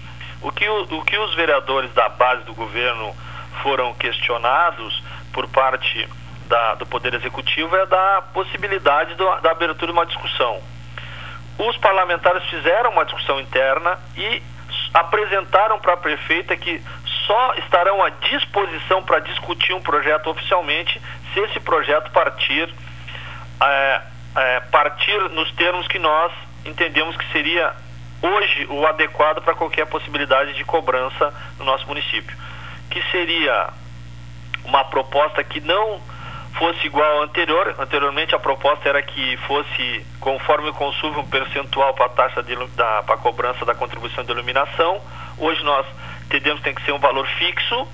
O 0.40 0.50
que, 0.50 0.68
o, 0.68 0.82
o 0.82 1.04
que 1.04 1.18
os 1.18 1.34
vereadores 1.34 1.92
da 1.92 2.08
base 2.08 2.44
do 2.44 2.54
governo 2.54 3.14
foram 3.62 3.92
questionados 3.94 5.02
por 5.32 5.48
parte 5.48 6.08
da, 6.52 6.74
do 6.74 6.84
Poder 6.84 7.14
Executivo 7.14 7.74
é 7.74 7.86
da 7.86 8.22
possibilidade 8.34 9.14
do, 9.14 9.24
da 9.40 9.52
abertura 9.52 9.90
de 9.90 9.98
uma 9.98 10.04
discussão. 10.04 10.62
Os 11.58 11.78
parlamentares 11.78 12.44
fizeram 12.50 12.90
uma 12.90 13.06
discussão 13.06 13.40
interna 13.40 13.98
e 14.14 14.42
apresentaram 14.92 15.78
para 15.78 15.94
a 15.94 15.96
prefeita 15.96 16.54
que 16.54 16.82
só 17.26 17.54
estarão 17.54 18.04
à 18.04 18.10
disposição 18.10 19.02
para 19.02 19.20
discutir 19.20 19.72
um 19.72 19.80
projeto 19.80 20.28
oficialmente 20.28 21.00
se 21.32 21.40
esse 21.40 21.58
projeto 21.60 22.10
partir, 22.10 22.68
é, 23.62 24.02
é, 24.36 24.60
partir 24.60 25.18
nos 25.30 25.50
termos 25.52 25.88
que 25.88 25.98
nós 25.98 26.32
entendemos 26.66 27.16
que 27.16 27.32
seria 27.32 27.72
hoje 28.20 28.66
o 28.68 28.86
adequado 28.86 29.40
para 29.40 29.54
qualquer 29.54 29.86
possibilidade 29.86 30.52
de 30.52 30.64
cobrança 30.64 31.32
no 31.58 31.64
nosso 31.64 31.86
município. 31.86 32.36
Que 32.90 33.02
seria 33.10 33.70
uma 34.64 34.84
proposta 34.84 35.42
que 35.42 35.58
não 35.62 36.11
fosse 36.54 36.86
igual 36.86 37.18
ao 37.18 37.22
anterior. 37.22 37.74
Anteriormente 37.78 38.34
a 38.34 38.38
proposta 38.38 38.88
era 38.88 39.02
que 39.02 39.36
fosse 39.48 40.06
conforme 40.20 40.70
o 40.70 40.74
consumo 40.74 41.20
um 41.20 41.26
percentual 41.28 41.94
para 41.94 42.06
a 42.06 42.10
taxa 42.10 42.42
de, 42.42 42.54
da 42.76 43.02
para 43.02 43.14
a 43.14 43.18
cobrança 43.18 43.64
da 43.64 43.74
contribuição 43.74 44.24
de 44.24 44.30
iluminação. 44.30 45.00
Hoje 45.38 45.62
nós 45.64 45.86
entendemos 46.26 46.58
que 46.58 46.64
tem 46.64 46.74
que 46.74 46.84
ser 46.84 46.92
um 46.92 46.98
valor 46.98 47.26
fixo, 47.26 47.88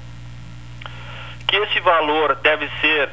que 1.47 1.57
esse 1.57 1.81
valor 1.81 2.35
deve 2.37 2.69
ser 2.81 3.11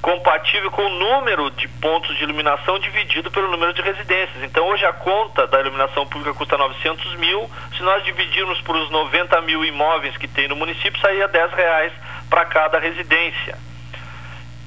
compatível 0.00 0.70
com 0.70 0.82
o 0.82 0.88
número 0.88 1.50
de 1.50 1.68
pontos 1.68 2.16
de 2.16 2.22
iluminação 2.22 2.78
dividido 2.78 3.30
pelo 3.30 3.50
número 3.50 3.72
de 3.74 3.82
residências. 3.82 4.42
Então 4.42 4.66
hoje 4.66 4.84
a 4.86 4.92
conta 4.92 5.46
da 5.46 5.60
iluminação 5.60 6.06
pública 6.06 6.34
custa 6.34 6.56
900 6.56 7.16
mil, 7.16 7.50
se 7.76 7.82
nós 7.82 8.02
dividirmos 8.04 8.60
por 8.62 8.76
os 8.76 8.90
90 8.90 9.40
mil 9.42 9.64
imóveis 9.64 10.16
que 10.16 10.26
tem 10.26 10.48
no 10.48 10.56
município, 10.56 11.00
saía 11.00 11.28
10 11.28 11.52
reais 11.52 11.92
para 12.30 12.46
cada 12.46 12.78
residência. 12.78 13.69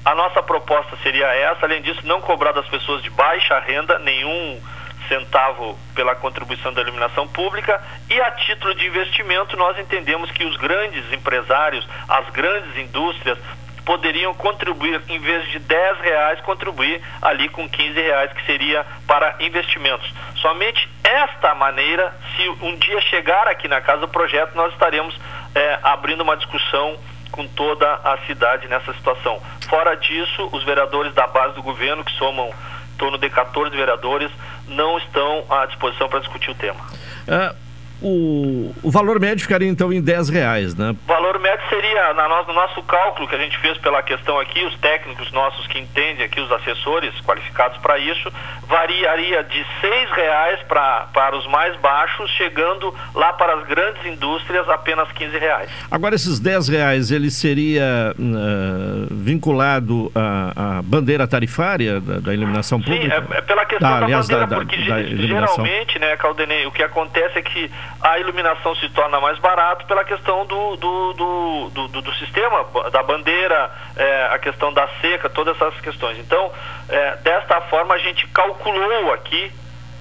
A 0.04 0.14
nossa 0.14 0.42
proposta 0.42 0.96
seria 1.02 1.26
essa, 1.26 1.64
além 1.64 1.80
disso, 1.80 2.00
não 2.04 2.20
cobrar 2.20 2.52
das 2.52 2.68
pessoas 2.68 3.02
de 3.02 3.10
baixa 3.10 3.58
renda 3.60 3.98
nenhum 3.98 4.60
centavo 5.08 5.78
pela 5.94 6.14
contribuição 6.14 6.72
da 6.72 6.82
iluminação 6.82 7.26
pública 7.28 7.82
e 8.08 8.20
a 8.20 8.30
título 8.32 8.74
de 8.74 8.86
investimento 8.86 9.56
nós 9.56 9.78
entendemos 9.78 10.30
que 10.30 10.44
os 10.44 10.56
grandes 10.56 11.10
empresários, 11.12 11.86
as 12.08 12.28
grandes 12.30 12.76
indústrias 12.76 13.38
poderiam 13.84 14.32
contribuir, 14.34 15.00
em 15.08 15.18
vez 15.18 15.46
de 15.50 15.58
10 15.58 16.00
reais, 16.00 16.40
contribuir 16.40 17.02
ali 17.20 17.48
com 17.50 17.68
15 17.68 18.00
reais, 18.00 18.32
que 18.32 18.44
seria 18.46 18.84
para 19.06 19.36
investimentos. 19.40 20.10
Somente 20.36 20.88
esta 21.02 21.54
maneira, 21.54 22.14
se 22.34 22.48
um 22.62 22.76
dia 22.76 23.00
chegar 23.02 23.46
aqui 23.46 23.68
na 23.68 23.80
casa 23.80 24.00
do 24.00 24.08
projeto, 24.08 24.54
nós 24.54 24.72
estaremos 24.72 25.18
é, 25.54 25.78
abrindo 25.82 26.22
uma 26.22 26.36
discussão 26.36 26.98
com 27.34 27.48
toda 27.48 27.94
a 27.94 28.16
cidade 28.26 28.68
nessa 28.68 28.94
situação. 28.94 29.42
Fora 29.68 29.96
disso, 29.96 30.48
os 30.52 30.62
vereadores 30.62 31.12
da 31.14 31.26
base 31.26 31.54
do 31.54 31.62
governo, 31.62 32.04
que 32.04 32.12
somam 32.12 32.46
em 32.48 32.96
torno 32.96 33.18
de 33.18 33.28
14 33.28 33.76
vereadores, 33.76 34.30
não 34.68 34.96
estão 34.98 35.44
à 35.50 35.66
disposição 35.66 36.08
para 36.08 36.20
discutir 36.20 36.52
o 36.52 36.54
tema. 36.54 36.80
Uh, 37.26 37.63
o, 38.04 38.74
o 38.82 38.90
valor 38.90 39.18
médio 39.18 39.42
ficaria 39.42 39.66
então 39.66 39.90
em 39.90 40.02
10 40.02 40.28
reais, 40.28 40.74
né? 40.74 40.90
O 40.90 41.08
valor 41.08 41.38
médio 41.38 41.66
seria, 41.70 42.12
na 42.12 42.28
no, 42.28 42.44
no 42.44 42.52
nosso 42.52 42.82
cálculo 42.82 43.26
que 43.26 43.34
a 43.34 43.38
gente 43.38 43.56
fez 43.58 43.78
pela 43.78 44.02
questão 44.02 44.38
aqui, 44.38 44.62
os 44.62 44.78
técnicos 44.78 45.32
nossos 45.32 45.66
que 45.68 45.78
entendem 45.78 46.22
aqui, 46.22 46.38
os 46.38 46.52
assessores 46.52 47.18
qualificados 47.22 47.78
para 47.78 47.98
isso, 47.98 48.30
variaria 48.68 49.42
de 49.44 49.64
seis 49.80 50.10
reais 50.10 50.60
pra, 50.68 51.08
para 51.14 51.34
os 51.34 51.46
mais 51.46 51.74
baixos, 51.80 52.30
chegando 52.32 52.94
lá 53.14 53.32
para 53.32 53.54
as 53.54 53.66
grandes 53.66 54.04
indústrias 54.04 54.68
apenas 54.68 55.10
15 55.12 55.38
reais. 55.38 55.70
Agora 55.90 56.14
esses 56.14 56.38
10 56.38 56.68
reais, 56.68 57.10
ele 57.10 57.30
seria 57.30 58.14
uh, 58.18 59.14
vinculado 59.14 60.12
à, 60.14 60.78
à, 60.78 60.82
bandeira 60.82 61.26
tarifária 61.26 62.00
da, 62.00 62.20
da 62.20 62.34
iluminação 62.34 62.78
pública? 62.82 63.22
Sim, 63.22 63.32
é, 63.32 63.38
é 63.38 63.40
pela 63.40 63.64
questão 63.64 63.88
ah, 63.88 64.00
da 64.00 64.04
aliás, 64.04 64.28
bandeira, 64.28 64.46
da, 64.46 64.56
porque 64.56 64.76
da, 64.76 65.02
geralmente, 65.02 65.98
né, 65.98 66.16
Caldenei, 66.18 66.66
o 66.66 66.70
que 66.70 66.82
acontece 66.82 67.38
é 67.38 67.42
que 67.42 67.70
a 68.04 68.18
iluminação 68.18 68.76
se 68.76 68.86
torna 68.90 69.18
mais 69.18 69.38
barato 69.38 69.86
pela 69.86 70.04
questão 70.04 70.44
do, 70.44 70.76
do, 70.76 71.12
do, 71.14 71.70
do, 71.88 72.02
do 72.02 72.14
sistema, 72.16 72.62
da 72.90 73.02
bandeira, 73.02 73.70
é, 73.96 74.28
a 74.30 74.38
questão 74.38 74.70
da 74.74 74.86
seca, 75.00 75.30
todas 75.30 75.56
essas 75.56 75.80
questões. 75.80 76.18
Então, 76.18 76.52
é, 76.86 77.16
desta 77.16 77.62
forma, 77.62 77.94
a 77.94 77.98
gente 77.98 78.26
calculou 78.26 79.10
aqui, 79.14 79.50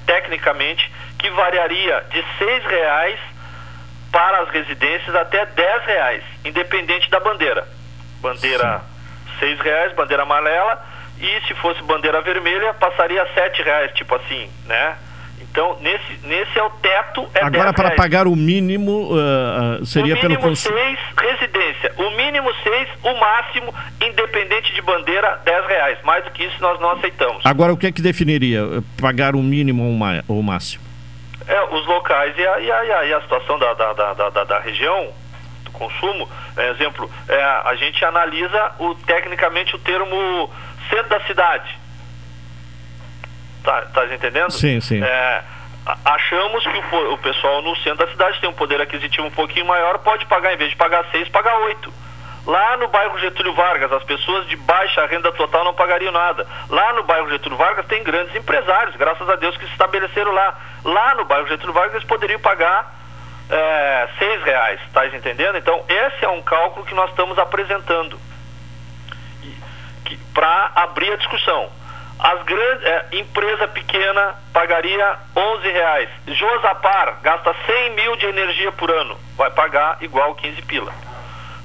tecnicamente, 0.05 0.91
que 1.17 1.29
variaria 1.29 2.05
de 2.09 2.25
seis 2.37 2.65
reais 2.65 3.19
para 4.11 4.39
as 4.39 4.49
residências 4.49 5.15
até 5.15 5.45
dez 5.45 5.85
reais, 5.85 6.23
independente 6.43 7.09
da 7.09 7.21
bandeira. 7.21 7.65
Bandeira 8.19 8.81
seis 9.39 9.57
reais, 9.61 9.93
bandeira 9.93 10.23
amarela, 10.23 10.85
e 11.21 11.41
se 11.47 11.53
fosse 11.55 11.81
bandeira 11.83 12.21
vermelha, 12.21 12.73
passaria 12.73 13.23
a 13.23 13.33
sete 13.33 13.63
reais, 13.63 13.93
tipo 13.93 14.13
assim, 14.13 14.51
né? 14.65 14.97
Então, 15.49 15.77
nesse, 15.81 16.19
nesse 16.23 16.57
é 16.57 16.63
o 16.63 16.69
teto. 16.69 17.27
É 17.33 17.43
Agora, 17.43 17.73
para 17.73 17.89
reais. 17.89 17.97
pagar 17.97 18.27
o 18.27 18.35
mínimo, 18.35 19.09
uh, 19.11 19.85
seria 19.85 20.15
o 20.15 20.17
mínimo 20.17 20.41
pelo 20.41 20.55
seis, 20.55 20.99
residência. 21.17 21.93
O 21.97 22.09
mínimo 22.11 22.51
seis, 22.63 22.87
o 23.03 23.13
máximo, 23.19 23.73
independente 24.01 24.73
de 24.73 24.81
bandeira, 24.81 25.39
dez 25.43 25.65
reais. 25.67 25.97
Mais 26.03 26.23
do 26.23 26.31
que 26.31 26.43
isso, 26.43 26.55
nós 26.61 26.79
não 26.79 26.91
aceitamos. 26.91 27.45
Agora, 27.45 27.73
o 27.73 27.77
que 27.77 27.87
é 27.87 27.91
que 27.91 28.01
definiria? 28.01 28.61
Pagar 28.99 29.35
o 29.35 29.43
mínimo 29.43 29.83
ou 30.27 30.39
o 30.39 30.43
máximo? 30.43 30.83
É, 31.45 31.61
os 31.75 31.85
locais 31.85 32.33
e 32.37 32.47
a, 32.47 32.59
e 32.61 32.71
a, 32.71 33.05
e 33.05 33.13
a 33.13 33.21
situação 33.21 33.59
da, 33.59 33.73
da, 33.73 33.93
da, 33.93 34.29
da, 34.29 34.43
da 34.45 34.59
região, 34.59 35.09
do 35.65 35.71
consumo. 35.71 36.29
É, 36.55 36.69
exemplo, 36.71 37.09
é, 37.27 37.43
a 37.43 37.75
gente 37.75 38.03
analisa 38.05 38.71
o, 38.79 38.95
tecnicamente 38.95 39.75
o 39.75 39.79
termo 39.79 40.49
centro 40.89 41.09
da 41.09 41.19
cidade 41.21 41.82
Tá, 43.63 43.81
tá 43.93 44.05
entendendo? 44.13 44.51
Sim, 44.51 44.81
sim. 44.81 45.01
É, 45.03 45.43
achamos 46.03 46.63
que 46.63 46.95
o, 46.95 47.13
o, 47.13 47.17
pessoal 47.17 47.61
no 47.61 47.75
centro 47.77 48.05
da 48.05 48.11
cidade 48.11 48.39
tem 48.39 48.49
um 48.49 48.53
poder 48.53 48.81
aquisitivo 48.81 49.27
um 49.27 49.31
pouquinho 49.31 49.65
maior, 49.65 49.99
pode 49.99 50.25
pagar, 50.25 50.53
em 50.53 50.57
vez 50.57 50.71
de 50.71 50.75
pagar 50.75 51.05
seis, 51.11 51.29
pagar 51.29 51.57
oito. 51.59 51.91
Lá 52.45 52.75
no 52.75 52.89
bairro 52.89 53.17
Getúlio 53.19 53.53
Vargas, 53.53 53.89
as 53.93 54.03
pessoas 54.03 54.45
de 54.47 54.57
baixa 54.57 55.05
renda 55.05 55.31
total 55.31 55.63
não 55.63 55.73
pagariam 55.73 56.11
nada. 56.11 56.45
Lá 56.69 56.91
no 56.91 57.03
bairro 57.03 57.29
Getúlio 57.29 57.57
Vargas 57.57 57.85
tem 57.85 58.03
grandes 58.03 58.35
empresários, 58.35 58.97
graças 58.97 59.29
a 59.29 59.35
Deus 59.37 59.55
que 59.55 59.65
se 59.65 59.71
estabeleceram 59.71 60.33
lá. 60.33 60.59
Lá 60.83 61.15
no 61.15 61.23
bairro 61.23 61.47
Getúlio 61.47 61.73
Vargas 61.73 61.95
eles 61.95 62.07
poderiam 62.07 62.41
pagar 62.41 62.93
é, 63.49 64.09
seis 64.19 64.43
reais, 64.43 64.81
tá 64.91 65.07
entendendo? 65.07 65.57
Então 65.57 65.85
esse 65.87 66.25
é 66.25 66.29
um 66.29 66.41
cálculo 66.41 66.85
que 66.85 66.93
nós 66.93 67.09
estamos 67.11 67.39
apresentando 67.39 68.19
para 70.33 70.71
abrir 70.75 71.13
a 71.13 71.15
discussão. 71.15 71.69
As 72.23 72.41
grandes, 72.43 72.85
é, 72.85 73.07
empresa 73.11 73.67
pequena 73.67 74.35
pagaria 74.51 75.17
11 75.35 75.67
reais. 75.69 76.09
Josapar 76.27 77.19
gasta 77.21 77.53
100 77.65 77.89
mil 77.91 78.15
de 78.15 78.25
energia 78.25 78.71
por 78.71 78.89
ano, 78.89 79.17
vai 79.37 79.51
pagar 79.51 79.97
igual 80.01 80.33
15 80.33 80.61
pila 80.63 80.91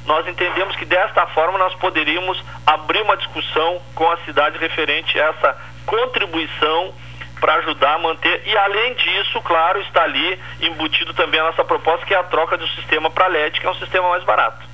nós 0.09 0.27
entendemos 0.27 0.75
que 0.75 0.87
desta 0.87 1.27
forma 1.29 1.59
nós 1.59 1.75
poderíamos 1.75 2.43
abrir 2.67 3.03
uma 3.03 3.17
discussão 3.19 3.81
com 3.95 4.11
a 4.11 4.17
cidade 4.25 4.59
referente 4.59 5.21
a 5.21 5.27
essa 5.27 5.57
contribuição 5.85 6.95
para 7.39 7.57
ajudar 7.57 7.95
a 7.95 7.99
manter. 7.99 8.43
E 8.47 8.57
além 8.57 8.95
disso, 8.95 9.41
claro, 9.43 9.81
está 9.83 10.03
ali 10.03 10.41
embutido 10.63 11.13
também 11.13 11.39
a 11.39 11.45
nossa 11.45 11.63
proposta, 11.63 12.07
que 12.07 12.15
é 12.15 12.19
a 12.19 12.25
troca 12.25 12.57
do 12.57 12.67
sistema 12.69 13.11
para 13.11 13.29
LED, 13.29 13.61
que 13.61 13.67
é 13.67 13.71
um 13.71 13.75
sistema 13.75 14.09
mais 14.09 14.25
barato. 14.25 14.67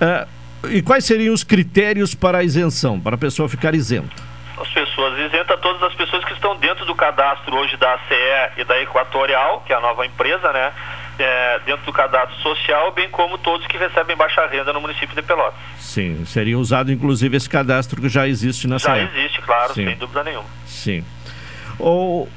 É, 0.00 0.26
e 0.70 0.80
quais 0.80 1.04
seriam 1.04 1.34
os 1.34 1.44
critérios 1.44 2.14
para 2.14 2.38
a 2.38 2.42
isenção, 2.42 2.98
para 2.98 3.16
a 3.16 3.18
pessoa 3.18 3.50
ficar 3.50 3.74
isenta? 3.74 4.29
As 4.60 4.68
pessoas 4.68 5.18
isenta 5.18 5.56
todas 5.58 5.82
as 5.82 5.94
pessoas 5.94 6.24
que 6.24 6.32
estão 6.32 6.56
dentro 6.56 6.84
do 6.84 6.94
cadastro 6.94 7.56
hoje 7.56 7.76
da 7.76 7.94
ACE 7.94 8.60
e 8.60 8.64
da 8.64 8.80
Equatorial, 8.80 9.62
que 9.66 9.72
é 9.72 9.76
a 9.76 9.80
nova 9.80 10.04
empresa, 10.04 10.52
né? 10.52 10.72
é, 11.22 11.60
dentro 11.66 11.84
do 11.84 11.92
cadastro 11.92 12.36
social, 12.40 12.92
bem 12.92 13.08
como 13.10 13.36
todos 13.38 13.66
que 13.66 13.76
recebem 13.76 14.16
baixa 14.16 14.46
renda 14.46 14.72
no 14.72 14.80
município 14.80 15.14
de 15.14 15.22
Pelotas. 15.22 15.58
Sim, 15.78 16.24
seria 16.24 16.58
usado 16.58 16.90
inclusive 16.90 17.36
esse 17.36 17.48
cadastro 17.48 18.00
que 18.00 18.08
já 18.08 18.26
existe 18.26 18.66
nessa 18.66 18.94
Já 18.94 19.02
existe, 19.02 19.40
claro, 19.42 19.74
Sim. 19.74 19.86
sem 19.86 19.96
dúvida 19.96 20.24
nenhuma. 20.24 20.48
Sim. 20.66 21.04
Ou, 21.78 22.28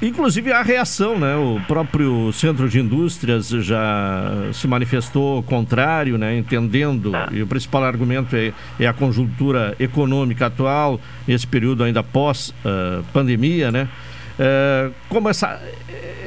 inclusive 0.00 0.52
a 0.52 0.62
reação, 0.62 1.18
né? 1.18 1.36
O 1.36 1.60
próprio 1.66 2.32
Centro 2.32 2.68
de 2.68 2.80
Indústrias 2.80 3.48
já 3.48 4.32
se 4.52 4.66
manifestou 4.66 5.42
contrário, 5.42 6.16
né? 6.16 6.36
Entendendo, 6.36 7.14
é. 7.14 7.28
e 7.32 7.42
o 7.42 7.46
principal 7.46 7.84
argumento 7.84 8.34
é, 8.36 8.52
é, 8.78 8.86
a 8.86 8.92
conjuntura 8.92 9.74
econômica 9.78 10.46
atual, 10.46 11.00
nesse 11.26 11.46
período 11.46 11.84
ainda 11.84 12.02
pós-pandemia, 12.02 13.68
uh, 13.68 13.72
né? 13.72 13.88
Uh, 14.38 14.94
como 15.08 15.28
essa, 15.28 15.60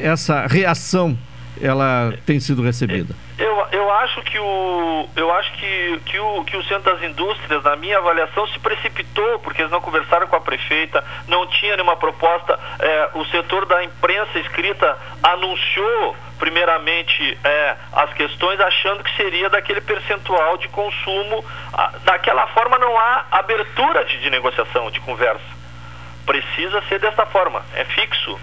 essa 0.01 0.45
reação 0.45 1.17
ela 1.61 2.13
tem 2.25 2.39
sido 2.39 2.61
recebida? 2.61 3.15
Eu, 3.41 3.67
eu 3.71 3.91
acho 3.91 4.21
que 4.21 4.37
o 4.37 5.09
eu 5.15 5.33
acho 5.33 5.51
que, 5.53 6.01
que, 6.05 6.19
o, 6.19 6.43
que 6.43 6.55
o 6.55 6.63
Centro 6.65 6.93
das 6.93 7.01
Indústrias, 7.01 7.63
na 7.63 7.75
minha 7.75 7.97
avaliação, 7.97 8.45
se 8.47 8.59
precipitou, 8.59 9.39
porque 9.39 9.63
eles 9.63 9.71
não 9.71 9.81
conversaram 9.81 10.27
com 10.27 10.35
a 10.35 10.41
prefeita, 10.41 11.03
não 11.27 11.47
tinha 11.47 11.75
nenhuma 11.75 11.95
proposta. 11.97 12.59
É, 12.77 13.09
o 13.15 13.25
setor 13.25 13.65
da 13.65 13.83
imprensa 13.83 14.37
escrita 14.37 14.95
anunciou 15.23 16.15
primeiramente 16.37 17.39
é, 17.43 17.75
as 17.93 18.13
questões 18.13 18.59
achando 18.59 19.03
que 19.03 19.15
seria 19.15 19.49
daquele 19.49 19.81
percentual 19.81 20.57
de 20.57 20.67
consumo. 20.67 21.43
daquela 22.03 22.45
forma 22.47 22.77
não 22.77 22.95
há 22.95 23.25
abertura 23.31 24.05
de, 24.05 24.19
de 24.19 24.29
negociação, 24.29 24.91
de 24.91 24.99
conversa. 24.99 25.41
Precisa 26.27 26.79
ser 26.83 26.99
dessa 26.99 27.25
forma, 27.25 27.65
é 27.73 27.85
fixo. 27.85 28.39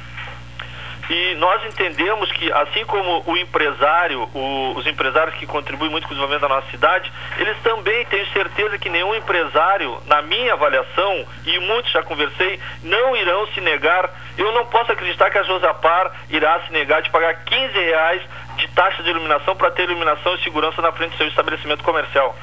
E 1.10 1.34
nós 1.36 1.64
entendemos 1.64 2.30
que, 2.32 2.52
assim 2.52 2.84
como 2.84 3.22
o 3.26 3.36
empresário, 3.36 4.28
o, 4.34 4.74
os 4.76 4.86
empresários 4.86 5.36
que 5.36 5.46
contribuem 5.46 5.90
muito 5.90 6.06
com 6.06 6.12
o 6.12 6.14
desenvolvimento 6.14 6.42
da 6.42 6.54
nossa 6.54 6.70
cidade, 6.70 7.10
eles 7.38 7.56
também 7.62 8.04
têm 8.06 8.26
certeza 8.26 8.78
que 8.78 8.90
nenhum 8.90 9.14
empresário, 9.14 10.02
na 10.06 10.20
minha 10.20 10.52
avaliação, 10.52 11.26
e 11.46 11.58
muitos 11.60 11.90
já 11.92 12.02
conversei, 12.02 12.60
não 12.82 13.16
irão 13.16 13.46
se 13.48 13.60
negar. 13.60 14.10
Eu 14.36 14.52
não 14.52 14.66
posso 14.66 14.92
acreditar 14.92 15.30
que 15.30 15.38
a 15.38 15.42
Josapar 15.44 16.12
irá 16.28 16.60
se 16.66 16.72
negar 16.72 17.00
de 17.00 17.10
pagar 17.10 17.34
15 17.44 17.72
reais 17.72 18.22
de 18.56 18.68
taxa 18.68 19.02
de 19.02 19.08
iluminação 19.08 19.56
para 19.56 19.70
ter 19.70 19.84
iluminação 19.84 20.34
e 20.34 20.42
segurança 20.42 20.82
na 20.82 20.92
frente 20.92 21.12
do 21.12 21.16
seu 21.16 21.28
estabelecimento 21.28 21.82
comercial. 21.82 22.36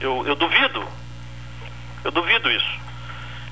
Eu, 0.00 0.24
eu 0.26 0.36
duvido. 0.36 0.84
Eu 2.04 2.12
duvido 2.12 2.50
isso. 2.50 2.83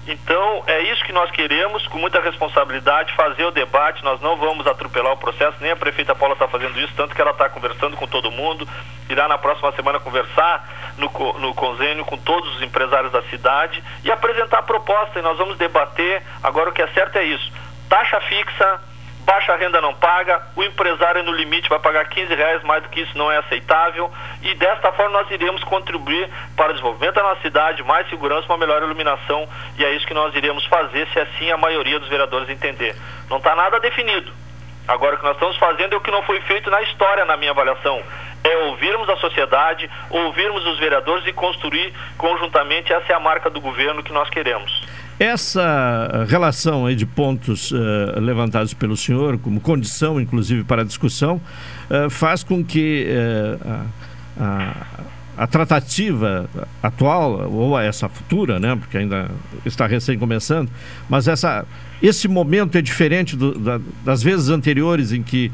Então, 0.06 0.64
é 0.66 0.80
isso 0.82 1.04
que 1.04 1.12
nós 1.12 1.30
queremos, 1.30 1.86
com 1.86 1.96
muita 1.96 2.20
responsabilidade, 2.20 3.14
fazer 3.14 3.44
o 3.44 3.52
debate. 3.52 4.02
Nós 4.02 4.20
não 4.20 4.36
vamos 4.36 4.66
atropelar 4.66 5.12
o 5.12 5.16
processo, 5.16 5.56
nem 5.60 5.70
a 5.70 5.76
prefeita 5.76 6.14
Paula 6.14 6.34
está 6.34 6.48
fazendo 6.48 6.78
isso, 6.80 6.92
tanto 6.96 7.14
que 7.14 7.20
ela 7.20 7.30
está 7.30 7.48
conversando 7.48 7.96
com 7.96 8.06
todo 8.08 8.30
mundo. 8.30 8.66
Irá 9.08 9.28
na 9.28 9.38
próxima 9.38 9.70
semana 9.72 10.00
conversar 10.00 10.68
no, 10.98 11.08
no 11.38 11.54
convênio 11.54 12.04
com 12.04 12.18
todos 12.18 12.56
os 12.56 12.62
empresários 12.62 13.12
da 13.12 13.22
cidade 13.24 13.82
e 14.02 14.10
apresentar 14.10 14.58
a 14.58 14.62
proposta. 14.62 15.20
E 15.20 15.22
nós 15.22 15.38
vamos 15.38 15.56
debater. 15.56 16.22
Agora, 16.42 16.70
o 16.70 16.72
que 16.72 16.82
é 16.82 16.88
certo 16.88 17.16
é 17.16 17.24
isso: 17.24 17.52
taxa 17.88 18.20
fixa 18.22 18.80
baixa 19.24 19.56
renda 19.56 19.80
não 19.80 19.94
paga, 19.94 20.42
o 20.56 20.62
empresário 20.62 21.22
no 21.22 21.32
limite 21.32 21.68
vai 21.68 21.78
pagar 21.78 22.08
15 22.08 22.34
reais, 22.34 22.62
mais 22.62 22.82
do 22.82 22.88
que 22.88 23.00
isso 23.00 23.16
não 23.16 23.30
é 23.30 23.38
aceitável, 23.38 24.10
e 24.42 24.54
desta 24.54 24.92
forma 24.92 25.18
nós 25.18 25.30
iremos 25.30 25.62
contribuir 25.64 26.28
para 26.56 26.70
o 26.70 26.72
desenvolvimento 26.72 27.14
da 27.14 27.22
nossa 27.22 27.40
cidade, 27.40 27.82
mais 27.82 28.08
segurança, 28.08 28.46
uma 28.46 28.58
melhor 28.58 28.82
iluminação, 28.82 29.48
e 29.78 29.84
é 29.84 29.92
isso 29.94 30.06
que 30.06 30.14
nós 30.14 30.34
iremos 30.34 30.64
fazer, 30.66 31.06
se 31.08 31.20
assim 31.20 31.50
a 31.50 31.56
maioria 31.56 31.98
dos 31.98 32.08
vereadores 32.08 32.48
entender. 32.48 32.96
Não 33.28 33.38
está 33.38 33.54
nada 33.54 33.80
definido. 33.80 34.32
Agora, 34.86 35.14
o 35.14 35.18
que 35.18 35.24
nós 35.24 35.34
estamos 35.34 35.56
fazendo 35.58 35.94
é 35.94 35.96
o 35.96 36.00
que 36.00 36.10
não 36.10 36.22
foi 36.22 36.40
feito 36.40 36.68
na 36.68 36.82
história, 36.82 37.24
na 37.24 37.36
minha 37.36 37.52
avaliação. 37.52 38.02
É 38.42 38.56
ouvirmos 38.64 39.08
a 39.08 39.16
sociedade, 39.16 39.88
ouvirmos 40.10 40.66
os 40.66 40.78
vereadores 40.78 41.24
e 41.26 41.32
construir 41.32 41.94
conjuntamente. 42.18 42.92
Essa 42.92 43.12
é 43.12 43.14
a 43.14 43.20
marca 43.20 43.48
do 43.48 43.60
governo 43.60 44.02
que 44.02 44.12
nós 44.12 44.28
queremos. 44.28 44.82
Essa 45.18 46.26
relação 46.28 46.86
aí 46.86 46.96
de 46.96 47.06
pontos 47.06 47.70
uh, 47.70 47.76
levantados 48.18 48.74
pelo 48.74 48.96
senhor, 48.96 49.38
como 49.38 49.60
condição, 49.60 50.20
inclusive, 50.20 50.64
para 50.64 50.82
a 50.82 50.84
discussão, 50.84 51.40
uh, 51.90 52.10
faz 52.10 52.42
com 52.42 52.64
que 52.64 53.06
uh, 53.08 53.84
a, 54.36 54.44
a, 54.44 55.44
a, 55.44 55.46
tratativa 55.46 56.48
atual, 56.82 57.50
ou 57.52 57.78
essa 57.78 58.08
futura, 58.08 58.58
né, 58.58 58.74
porque 58.74 58.98
ainda 58.98 59.30
está 59.64 59.86
recém 59.86 60.18
começando, 60.18 60.70
mas 61.08 61.28
essa, 61.28 61.64
esse 62.02 62.26
momento 62.26 62.76
é 62.76 62.82
diferente 62.82 63.36
do, 63.36 63.56
da, 63.56 63.80
das 64.04 64.22
vezes 64.22 64.48
anteriores 64.48 65.12
em 65.12 65.22
que 65.22 65.52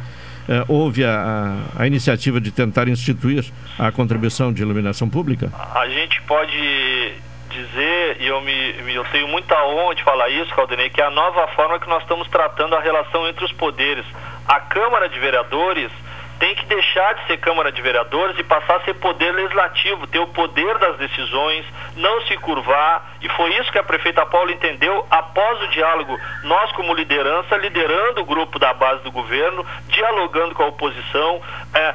houve 0.67 1.05
a, 1.05 1.59
a, 1.77 1.87
iniciativa 1.87 2.41
de 2.41 2.51
tentar 2.51 2.89
instituir 2.89 3.45
a 3.79 3.93
contribuição 3.93 4.51
de 4.51 4.63
iluminação 4.63 5.07
pública? 5.07 5.53
A 5.75 5.87
gente 5.91 6.23
pode 6.23 7.13
dizer, 7.49 8.17
e 8.21 8.27
eu, 8.27 8.41
me, 8.41 8.95
eu 8.95 9.05
tenho 9.07 9.29
muita 9.29 9.63
honra 9.65 9.95
de 9.95 10.03
falar 10.05 10.29
isso, 10.29 10.55
Caldenei, 10.55 10.91
que 10.91 11.01
é 11.01 11.05
a 11.05 11.11
nova 11.11 11.47
forma 11.49 11.79
que 11.79 11.89
nós 11.89 12.03
estamos 12.03 12.29
tratando 12.29 12.77
a 12.77 12.81
relação 12.81 13.27
entre 13.27 13.45
os 13.45 13.53
poderes. 13.53 14.05
A 14.47 14.61
Câmara 14.61 15.09
de 15.09 15.19
Vereadores 15.19 15.91
tem 16.39 16.55
que 16.55 16.67
deixar 16.67 17.15
de 17.15 17.27
ser 17.27 17.39
Câmara 17.39 17.73
de 17.73 17.83
Vereadores 17.83 18.39
e 18.39 18.45
passar 18.45 18.77
a 18.77 18.85
ser 18.85 18.95
poder 18.95 19.33
legislativo, 19.33 20.07
ter 20.07 20.21
o 20.21 20.29
poder 20.29 20.79
das 20.79 20.97
decisões, 20.97 21.65
não 21.97 22.21
se 22.23 22.37
curvar. 22.37 23.17
E 23.21 23.29
foi 23.31 23.53
isso 23.57 23.73
que 23.73 23.79
a 23.79 23.83
prefeita 23.83 24.25
Paula 24.25 24.53
entendeu 24.53 25.05
após 25.11 25.61
o 25.63 25.69
diálogo, 25.69 26.17
nós 26.45 26.71
como 26.73 26.95
liderança, 26.95 27.57
liderando 27.57 28.21
o 28.21 28.25
grupo 28.25 28.59
da 28.59 28.73
base 28.73 29.03
do 29.03 29.11
governo, 29.11 29.67
dialogando 29.89 30.55
com 30.55 30.63
a 30.63 30.69
oposição. 30.69 31.41
É, 31.75 31.95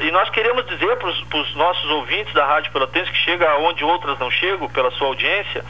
e 0.00 0.10
nós 0.10 0.28
queremos 0.30 0.66
dizer 0.66 0.96
para 0.96 1.08
os 1.08 1.54
nossos 1.54 1.90
ouvintes 1.90 2.32
da 2.34 2.44
Rádio 2.44 2.70
Pelotense, 2.72 3.10
que 3.10 3.18
chega 3.18 3.56
onde 3.58 3.82
outras 3.82 4.18
não 4.18 4.30
chegam, 4.30 4.68
pela 4.68 4.90
sua 4.92 5.06
audiência, 5.06 5.64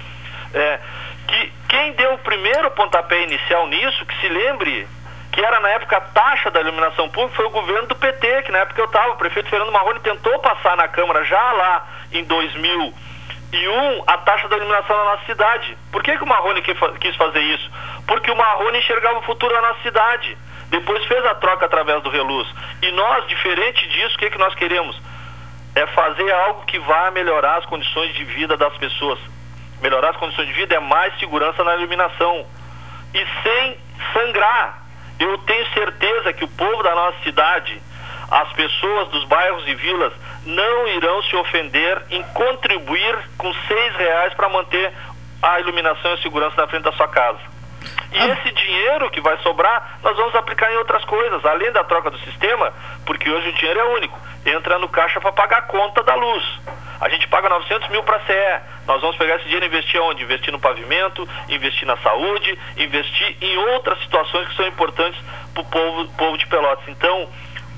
é, 0.52 0.80
que 1.28 1.52
quem 1.68 1.92
deu 1.92 2.14
o 2.14 2.18
primeiro 2.18 2.70
pontapé 2.72 3.22
inicial 3.22 3.68
nisso, 3.68 4.04
que 4.04 4.20
se 4.20 4.28
lembre 4.28 4.88
que 5.30 5.40
era 5.40 5.60
na 5.60 5.68
época 5.70 5.96
a 5.96 6.00
taxa 6.00 6.50
da 6.50 6.60
iluminação 6.60 7.08
pública, 7.08 7.36
foi 7.36 7.46
o 7.46 7.50
governo 7.50 7.86
do 7.86 7.94
PT, 7.94 8.42
que 8.42 8.52
na 8.52 8.58
época 8.58 8.80
eu 8.80 8.86
estava, 8.86 9.12
o 9.12 9.16
prefeito 9.16 9.48
Fernando 9.48 9.70
Marrone 9.70 10.00
tentou 10.00 10.38
passar 10.40 10.76
na 10.76 10.88
Câmara 10.88 11.24
já 11.24 11.52
lá 11.52 11.86
em 12.12 12.24
2001 12.24 14.02
a 14.08 14.18
taxa 14.18 14.48
da 14.48 14.56
iluminação 14.56 14.96
na 14.96 15.04
nossa 15.12 15.26
cidade. 15.26 15.78
Por 15.92 16.02
que, 16.02 16.16
que 16.16 16.24
o 16.24 16.26
Marrone 16.26 16.62
quis 16.62 17.16
fazer 17.16 17.40
isso? 17.40 17.70
Porque 18.08 18.30
o 18.30 18.36
Marrone 18.36 18.78
enxergava 18.78 19.18
o 19.18 19.22
futuro 19.22 19.54
da 19.54 19.60
nossa 19.60 19.80
cidade. 19.82 20.36
Depois 20.70 21.04
fez 21.06 21.24
a 21.26 21.34
troca 21.34 21.66
através 21.66 22.02
do 22.02 22.10
Reluz. 22.10 22.48
E 22.80 22.90
nós, 22.92 23.26
diferente 23.26 23.86
disso, 23.88 24.14
o 24.14 24.18
que, 24.18 24.30
que 24.30 24.38
nós 24.38 24.54
queremos? 24.54 24.96
É 25.74 25.86
fazer 25.88 26.30
algo 26.32 26.64
que 26.64 26.78
vá 26.78 27.10
melhorar 27.10 27.58
as 27.58 27.66
condições 27.66 28.14
de 28.14 28.24
vida 28.24 28.56
das 28.56 28.76
pessoas. 28.76 29.18
Melhorar 29.82 30.10
as 30.10 30.16
condições 30.16 30.46
de 30.46 30.52
vida 30.52 30.74
é 30.74 30.80
mais 30.80 31.18
segurança 31.18 31.64
na 31.64 31.74
iluminação. 31.74 32.46
E 33.12 33.26
sem 33.42 33.78
sangrar. 34.12 34.80
Eu 35.18 35.36
tenho 35.38 35.66
certeza 35.74 36.32
que 36.32 36.44
o 36.44 36.48
povo 36.48 36.82
da 36.82 36.94
nossa 36.94 37.18
cidade, 37.24 37.82
as 38.30 38.52
pessoas 38.52 39.08
dos 39.08 39.24
bairros 39.24 39.66
e 39.66 39.74
vilas, 39.74 40.12
não 40.46 40.88
irão 40.88 41.22
se 41.24 41.36
ofender 41.36 42.02
em 42.10 42.22
contribuir 42.32 43.18
com 43.36 43.52
seis 43.52 43.96
reais 43.96 44.32
para 44.34 44.48
manter 44.48 44.92
a 45.42 45.60
iluminação 45.60 46.12
e 46.12 46.14
a 46.14 46.22
segurança 46.22 46.56
na 46.56 46.68
frente 46.68 46.84
da 46.84 46.92
sua 46.92 47.08
casa. 47.08 47.40
E 48.12 48.18
ah. 48.18 48.26
esse 48.28 48.52
dinheiro 48.52 49.10
que 49.10 49.20
vai 49.20 49.36
sobrar, 49.38 49.98
nós 50.02 50.16
vamos 50.16 50.34
aplicar 50.34 50.72
em 50.72 50.76
outras 50.76 51.04
coisas, 51.04 51.44
além 51.44 51.70
da 51.72 51.84
troca 51.84 52.10
do 52.10 52.18
sistema, 52.20 52.72
porque 53.06 53.30
hoje 53.30 53.48
o 53.48 53.52
dinheiro 53.52 53.80
é 53.80 53.84
único. 53.84 54.18
Entra 54.44 54.78
no 54.78 54.88
caixa 54.88 55.20
para 55.20 55.32
pagar 55.32 55.58
a 55.58 55.62
conta 55.62 56.02
da 56.02 56.14
luz. 56.14 56.44
A 57.00 57.08
gente 57.08 57.28
paga 57.28 57.48
900 57.48 57.88
mil 57.88 58.02
para 58.02 58.16
a 58.16 58.20
CE. 58.20 58.62
Nós 58.86 59.00
vamos 59.00 59.16
pegar 59.16 59.36
esse 59.36 59.44
dinheiro 59.44 59.64
e 59.64 59.68
investir 59.68 60.00
onde? 60.00 60.22
Investir 60.22 60.52
no 60.52 60.58
pavimento, 60.58 61.28
investir 61.48 61.86
na 61.86 61.96
saúde, 61.98 62.58
investir 62.76 63.36
em 63.40 63.56
outras 63.56 63.98
situações 64.00 64.48
que 64.48 64.56
são 64.56 64.66
importantes 64.66 65.20
para 65.54 65.62
o 65.62 65.66
povo, 65.66 66.08
povo 66.16 66.36
de 66.36 66.46
Pelotas. 66.46 66.88
Então, 66.88 67.28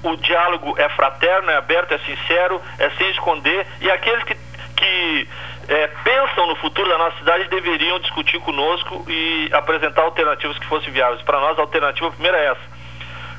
o 0.02 0.16
diálogo 0.16 0.74
é 0.78 0.88
fraterno, 0.88 1.50
é 1.50 1.56
aberto, 1.56 1.92
é 1.92 1.98
sincero, 1.98 2.60
é 2.78 2.90
sem 2.90 3.10
esconder. 3.10 3.66
E 3.80 3.90
aqueles 3.90 4.24
que, 4.24 4.34
que 4.76 5.28
é, 5.68 5.86
pensam 5.86 6.46
no 6.46 6.56
futuro 6.56 6.88
da 6.88 6.98
nossa 6.98 7.16
cidade 7.18 7.48
deveriam 7.48 7.98
discutir 8.00 8.40
conosco 8.40 9.04
e 9.08 9.48
apresentar 9.52 10.02
alternativas 10.02 10.58
que 10.58 10.66
fossem 10.66 10.92
viáveis. 10.92 11.22
Para 11.22 11.40
nós, 11.40 11.58
a 11.58 11.62
alternativa 11.62 12.10
primeira 12.10 12.38
é 12.38 12.46
essa. 12.46 12.72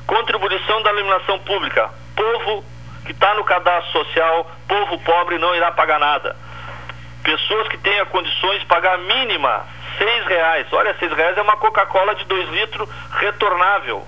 Contribuição 0.06 0.82
da 0.82 0.92
iluminação 0.92 1.38
pública. 1.40 1.90
Povo 2.16 2.64
que 3.04 3.12
está 3.12 3.34
no 3.34 3.44
cadastro 3.44 4.04
social, 4.04 4.50
povo 4.66 4.98
pobre 5.00 5.38
não 5.38 5.54
irá 5.54 5.70
pagar 5.72 5.98
nada. 5.98 6.36
Pessoas 7.22 7.68
que 7.68 7.78
tenham 7.78 8.06
condições 8.06 8.60
de 8.60 8.66
pagar 8.66 8.94
a 8.94 8.98
mínima 8.98 9.66
seis 9.98 10.26
reais. 10.26 10.66
Olha, 10.72 10.94
seis 10.98 11.12
reais 11.12 11.36
é 11.36 11.42
uma 11.42 11.56
Coca-Cola 11.56 12.14
de 12.14 12.24
dois 12.24 12.48
litros 12.50 12.88
retornável. 13.12 14.06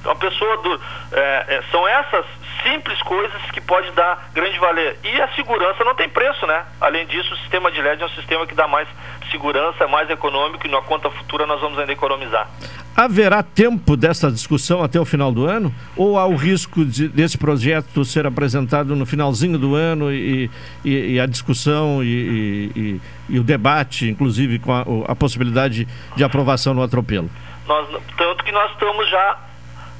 Então 0.00 0.12
a 0.12 0.16
pessoa 0.16 0.56
do, 0.58 0.80
é, 1.12 1.44
é, 1.48 1.62
são 1.70 1.86
essas 1.88 2.26
simples 2.62 3.00
coisas 3.02 3.40
que 3.52 3.60
pode 3.60 3.90
dar 3.92 4.30
grande 4.32 4.58
valer. 4.58 4.98
E 5.02 5.20
a 5.20 5.28
segurança 5.34 5.84
não 5.84 5.94
tem 5.94 6.08
preço, 6.08 6.46
né? 6.46 6.64
Além 6.80 7.06
disso, 7.06 7.32
o 7.34 7.36
sistema 7.38 7.70
de 7.70 7.80
LED 7.80 8.02
é 8.02 8.06
um 8.06 8.10
sistema 8.10 8.46
que 8.46 8.54
dá 8.54 8.66
mais 8.68 8.88
segurança, 9.30 9.84
é 9.84 9.86
mais 9.86 10.08
econômico 10.10 10.66
e 10.66 10.70
na 10.70 10.80
conta 10.82 11.10
futura 11.10 11.46
nós 11.46 11.60
vamos 11.60 11.78
ainda 11.78 11.92
economizar. 11.92 12.48
Haverá 12.96 13.42
tempo 13.42 13.96
dessa 13.96 14.30
discussão 14.30 14.82
até 14.82 15.00
o 15.00 15.04
final 15.04 15.32
do 15.32 15.44
ano? 15.46 15.74
Ou 15.96 16.16
há 16.16 16.26
o 16.26 16.36
risco 16.36 16.84
de, 16.84 17.08
desse 17.08 17.36
projeto 17.36 18.04
ser 18.04 18.26
apresentado 18.26 18.94
no 18.94 19.04
finalzinho 19.04 19.58
do 19.58 19.74
ano 19.74 20.12
e, 20.12 20.48
e, 20.84 21.14
e 21.14 21.20
a 21.20 21.26
discussão 21.26 22.04
e, 22.04 23.00
e, 23.28 23.38
o 23.38 23.42
debate, 23.42 24.08
inclusive 24.08 24.60
com 24.60 24.72
a, 24.72 24.84
a 25.08 25.16
possibilidade 25.16 25.88
de 26.14 26.22
aprovação 26.22 26.72
no 26.72 26.82
atropelo? 26.82 27.28
Nós, 27.66 27.88
tanto 28.16 28.44
que 28.44 28.52
nós 28.52 28.70
estamos 28.72 29.10
já 29.10 29.38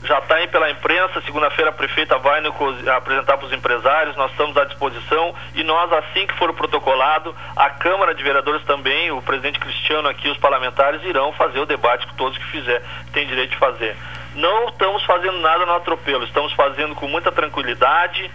já 0.05 0.19
está 0.19 0.37
aí 0.37 0.47
pela 0.49 0.71
imprensa. 0.71 1.21
Segunda-feira 1.23 1.71
a 1.71 1.73
prefeita 1.73 2.19
vai 2.19 2.41
no, 2.41 2.55
apresentar 2.95 3.37
para 3.37 3.47
os 3.47 3.53
empresários. 3.53 4.17
Nós 4.17 4.31
estamos 4.31 4.57
à 4.57 4.65
disposição 4.65 5.35
e 5.55 5.65
nós, 5.65 5.93
assim 5.93 6.27
que 6.27 6.35
for 6.35 6.53
protocolado, 6.53 7.35
a 7.57 7.71
Câmara 7.71 8.15
de 8.15 8.23
Vereadores 8.23 8.63
também, 8.65 9.11
o 9.11 9.23
presidente 9.23 9.59
Cristiano 9.59 10.09
aqui, 10.09 10.29
os 10.29 10.39
parlamentares 10.39 11.03
irão 11.05 11.33
fazer 11.33 11.61
o 11.61 11.67
debate 11.67 12.07
que 12.07 12.15
todos 12.15 12.37
que 12.39 12.45
fizer 12.47 12.83
têm 13.13 13.27
direito 13.27 13.51
de 13.51 13.57
fazer. 13.57 13.97
Não 14.35 14.69
estamos 14.69 15.03
fazendo 15.05 15.39
nada 15.39 15.65
no 15.65 15.75
atropelo, 15.75 16.25
estamos 16.25 16.53
fazendo 16.53 16.95
com 16.95 17.07
muita 17.09 17.31
tranquilidade, 17.33 18.31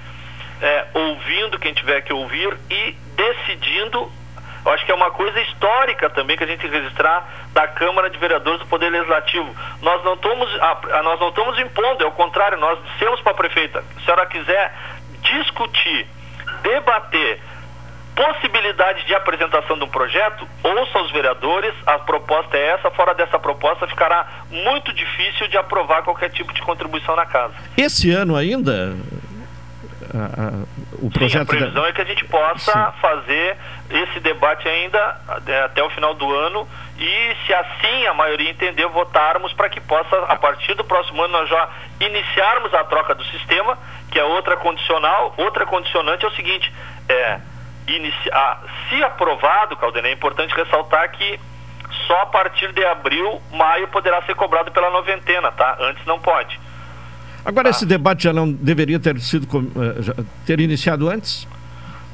é, 0.61 0.85
ouvindo 0.93 1.59
quem 1.59 1.73
tiver 1.73 2.01
que 2.01 2.13
ouvir 2.13 2.57
e 2.69 2.95
decidindo 3.15 4.11
eu 4.65 4.71
acho 4.71 4.85
que 4.85 4.91
é 4.91 4.95
uma 4.95 5.11
coisa 5.11 5.39
histórica 5.41 6.09
também 6.09 6.37
que 6.37 6.43
a 6.43 6.47
gente 6.47 6.67
registrar 6.67 7.27
da 7.53 7.67
Câmara 7.67 8.09
de 8.09 8.17
Vereadores 8.17 8.59
do 8.59 8.67
Poder 8.67 8.89
Legislativo. 8.89 9.55
Nós 9.81 10.03
não 10.03 10.13
estamos, 10.13 10.49
nós 11.03 11.19
não 11.19 11.29
estamos 11.29 11.59
impondo, 11.59 12.03
é 12.03 12.07
o 12.07 12.11
contrário, 12.11 12.57
nós 12.57 12.79
dissemos 12.91 13.21
para 13.21 13.31
a 13.31 13.35
prefeita, 13.35 13.81
se 13.81 14.01
a 14.01 14.05
senhora 14.05 14.25
quiser 14.27 14.73
discutir, 15.21 16.07
debater 16.61 17.41
possibilidade 18.19 19.05
de 19.05 19.15
apresentação 19.15 19.77
de 19.77 19.85
um 19.85 19.87
projeto, 19.87 20.45
ouça 20.61 20.99
os 20.99 21.11
vereadores, 21.11 21.73
a 21.85 21.99
proposta 21.99 22.57
é 22.57 22.71
essa, 22.71 22.91
fora 22.91 23.13
dessa 23.13 23.39
proposta 23.39 23.87
ficará 23.87 24.27
muito 24.51 24.91
difícil 24.91 25.47
de 25.47 25.57
aprovar 25.57 26.03
qualquer 26.03 26.29
tipo 26.29 26.53
de 26.53 26.61
contribuição 26.61 27.15
na 27.15 27.25
casa. 27.25 27.53
Esse 27.77 28.11
ano 28.11 28.35
ainda, 28.35 28.93
a, 30.13 30.41
a, 30.47 30.78
o 31.01 31.09
projeto. 31.09 31.51
Sim, 31.51 31.57
a 31.57 31.59
previsão 31.59 31.83
da... 31.83 31.89
é 31.89 31.93
que 31.93 32.01
a 32.01 32.05
gente 32.05 32.25
possa 32.25 32.71
Sim. 32.71 32.99
fazer 33.01 33.57
esse 33.89 34.19
debate 34.19 34.67
ainda 34.67 35.17
é, 35.47 35.63
até 35.63 35.83
o 35.83 35.89
final 35.89 36.13
do 36.13 36.33
ano 36.33 36.67
e, 36.97 37.35
se 37.45 37.53
assim 37.53 38.07
a 38.07 38.13
maioria 38.13 38.49
entender, 38.49 38.85
votarmos 38.87 39.53
para 39.53 39.69
que 39.69 39.79
possa, 39.79 40.17
a 40.27 40.35
partir 40.35 40.73
do 40.73 40.83
próximo 40.83 41.23
ano, 41.23 41.39
nós 41.39 41.49
já 41.49 41.69
iniciarmos 41.99 42.73
a 42.73 42.83
troca 42.83 43.15
do 43.15 43.23
sistema, 43.25 43.77
que 44.11 44.19
é 44.19 44.23
outra 44.23 44.57
condicional. 44.57 45.33
Outra 45.37 45.65
condicionante 45.65 46.25
é 46.25 46.27
o 46.27 46.35
seguinte: 46.35 46.73
é, 47.07 47.39
iniciar, 47.87 48.61
se 48.89 49.01
aprovado, 49.03 49.77
Caldenei, 49.77 50.11
é 50.11 50.13
importante 50.13 50.53
ressaltar 50.53 51.09
que 51.11 51.39
só 52.05 52.21
a 52.21 52.25
partir 52.25 52.71
de 52.73 52.85
abril, 52.85 53.41
maio 53.51 53.87
poderá 53.87 54.21
ser 54.23 54.35
cobrado 54.35 54.71
pela 54.71 54.89
noventena, 54.89 55.51
tá? 55.51 55.77
Antes 55.79 56.05
não 56.05 56.19
pode. 56.19 56.59
Agora, 57.45 57.65
tá. 57.65 57.69
esse 57.71 57.85
debate 57.85 58.23
já 58.23 58.33
não 58.33 58.51
deveria 58.51 58.99
ter 58.99 59.19
sido 59.19 59.47
eh, 59.47 60.23
ter 60.45 60.59
iniciado 60.59 61.09
antes? 61.09 61.47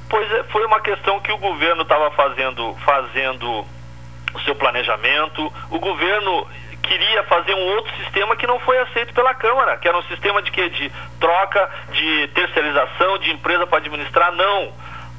Pois 0.10 0.32
é, 0.32 0.44
foi 0.46 0.66
uma 0.66 0.80
questão 0.80 1.20
que 1.20 1.32
o 1.32 1.38
governo 1.38 1.82
estava 1.82 2.12
fazendo, 2.12 2.76
fazendo 2.86 3.66
o 4.34 4.40
seu 4.42 4.56
planejamento. 4.56 5.52
O 5.72 5.80
governo 5.80 6.48
queria 6.84 7.24
fazer 7.24 7.54
um 7.54 7.76
outro 7.76 7.96
sistema 7.98 8.36
que 8.36 8.46
não 8.46 8.60
foi 8.60 8.78
aceito 8.80 9.14
pela 9.14 9.34
Câmara, 9.34 9.78
que 9.78 9.88
era 9.88 9.98
um 9.98 10.04
sistema 10.04 10.42
de 10.42 10.52
que 10.52 10.70
de 10.70 10.92
troca, 11.20 11.70
de 11.92 12.28
terceirização, 12.30 13.18
de 13.18 13.32
empresa 13.32 13.66
para 13.66 13.80
administrar. 13.80 14.32
Não. 14.34 14.72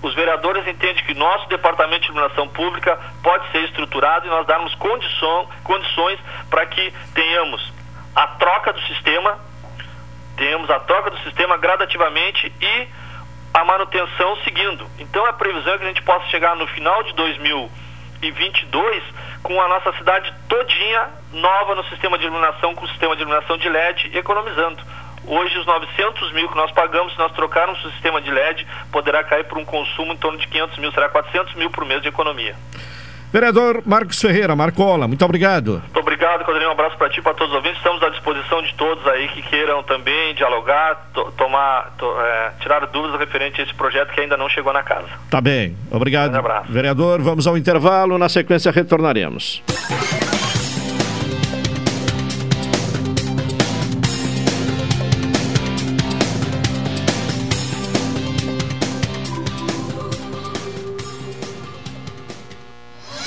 Os 0.02 0.14
vereadores 0.14 0.66
entendem 0.66 1.02
que 1.04 1.14
nosso 1.14 1.48
departamento 1.48 2.02
de 2.02 2.06
iluminação 2.08 2.46
pública 2.48 2.98
pode 3.22 3.50
ser 3.50 3.64
estruturado 3.64 4.26
e 4.26 4.30
nós 4.30 4.46
darmos 4.46 4.74
condição, 4.76 5.48
condições 5.64 6.20
para 6.48 6.66
que 6.66 6.92
tenhamos 7.14 7.72
a 8.14 8.26
troca 8.28 8.72
do 8.72 8.80
sistema, 8.82 9.38
temos 10.36 10.70
a 10.70 10.78
troca 10.80 11.10
do 11.10 11.18
sistema 11.18 11.56
gradativamente 11.56 12.52
e 12.60 12.88
a 13.52 13.64
manutenção 13.64 14.36
seguindo. 14.44 14.86
Então 14.98 15.24
a 15.26 15.32
previsão 15.32 15.74
é 15.74 15.78
que 15.78 15.84
a 15.84 15.88
gente 15.88 16.02
possa 16.02 16.26
chegar 16.26 16.54
no 16.56 16.66
final 16.68 17.02
de 17.02 17.14
2022 17.14 19.02
com 19.42 19.60
a 19.60 19.68
nossa 19.68 19.92
cidade 19.94 20.32
todinha 20.48 21.08
nova 21.32 21.74
no 21.74 21.84
sistema 21.84 22.18
de 22.18 22.24
iluminação, 22.24 22.74
com 22.74 22.84
o 22.84 22.88
sistema 22.88 23.16
de 23.16 23.22
iluminação 23.22 23.56
de 23.56 23.68
LED, 23.68 24.16
economizando. 24.16 24.82
Hoje, 25.26 25.58
os 25.58 25.66
900 25.66 26.32
mil 26.32 26.48
que 26.48 26.56
nós 26.56 26.70
pagamos, 26.70 27.12
se 27.12 27.18
nós 27.18 27.32
trocarmos 27.32 27.84
o 27.84 27.90
sistema 27.90 28.20
de 28.20 28.30
LED, 28.30 28.66
poderá 28.92 29.24
cair 29.24 29.44
por 29.44 29.58
um 29.58 29.64
consumo 29.64 30.12
em 30.12 30.16
torno 30.16 30.38
de 30.38 30.46
500 30.46 30.78
mil, 30.78 30.92
será 30.92 31.08
400 31.08 31.54
mil 31.54 31.70
por 31.70 31.84
mês 31.84 32.00
de 32.00 32.08
economia. 32.08 32.54
Vereador 33.32 33.82
Marcos 33.84 34.20
Ferreira, 34.20 34.54
Marcola, 34.56 35.06
muito 35.06 35.24
obrigado. 35.24 35.82
Muito 35.82 36.00
obrigado, 36.00 36.44
Codrinho. 36.44 36.68
Um 36.68 36.72
abraço 36.72 36.96
para 36.96 37.10
ti 37.10 37.20
e 37.20 37.22
para 37.22 37.34
todos 37.34 37.50
os 37.52 37.56
ouvintes. 37.56 37.78
Estamos 37.78 38.02
à 38.02 38.08
disposição 38.08 38.62
de 38.62 38.74
todos 38.74 39.06
aí 39.08 39.28
que 39.28 39.42
queiram 39.42 39.82
também 39.82 40.34
dialogar, 40.34 41.08
to 41.12 41.32
tomar, 41.36 41.92
to 41.98 42.06
é, 42.20 42.52
tirar 42.60 42.86
dúvidas 42.86 43.18
referente 43.18 43.60
a 43.60 43.64
esse 43.64 43.74
projeto 43.74 44.12
que 44.12 44.20
ainda 44.20 44.36
não 44.36 44.48
chegou 44.48 44.72
na 44.72 44.82
casa. 44.82 45.08
Tá 45.30 45.40
bem. 45.40 45.76
Obrigado. 45.90 46.34
Um 46.34 46.38
abraço. 46.38 46.72
Vereador, 46.72 47.20
vamos 47.20 47.46
ao 47.46 47.56
intervalo. 47.56 48.16
Na 48.18 48.28
sequência, 48.28 48.70
retornaremos. 48.72 49.62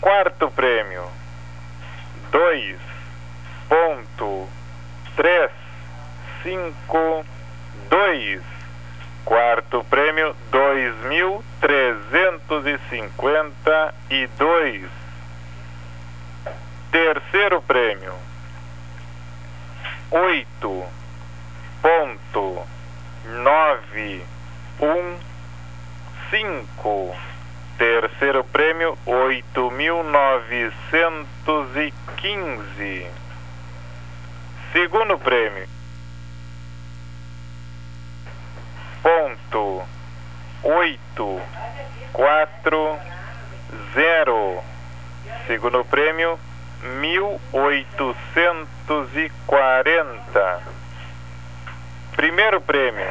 Quarto 0.00 0.50
prêmio, 0.50 1.04
dois 2.30 2.78
ponto 3.68 4.48
três 5.16 5.50
cinco 6.42 7.24
dois. 7.88 8.55
Quarto 9.26 9.84
prêmio, 9.90 10.36
dois 10.52 10.94
mil 11.06 11.44
trezentos 11.60 12.64
e 12.64 12.78
cinquenta 12.88 13.92
e 14.08 14.28
dois. 14.38 14.88
Terceiro 16.92 17.60
prêmio, 17.60 18.14
oito 20.12 20.84
ponto 21.82 22.66
nove 23.24 24.24
um 24.80 25.18
cinco. 26.30 27.12
Terceiro 27.76 28.44
prêmio, 28.44 28.96
oito 29.04 29.72
mil 29.72 30.04
novecentos 30.04 31.76
e 31.76 31.92
quinze. 32.16 33.10
Segundo 34.72 35.18
prêmio, 35.18 35.66
ponto 39.50 39.86
oito 40.62 41.40
quatro 42.12 42.98
zero. 43.94 44.62
Segundo 45.46 45.84
prêmio, 45.84 46.38
mil 47.00 47.40
oitocentos 47.52 49.14
e 49.14 49.30
quarenta. 49.46 50.60
Primeiro 52.16 52.60
prêmio, 52.60 53.06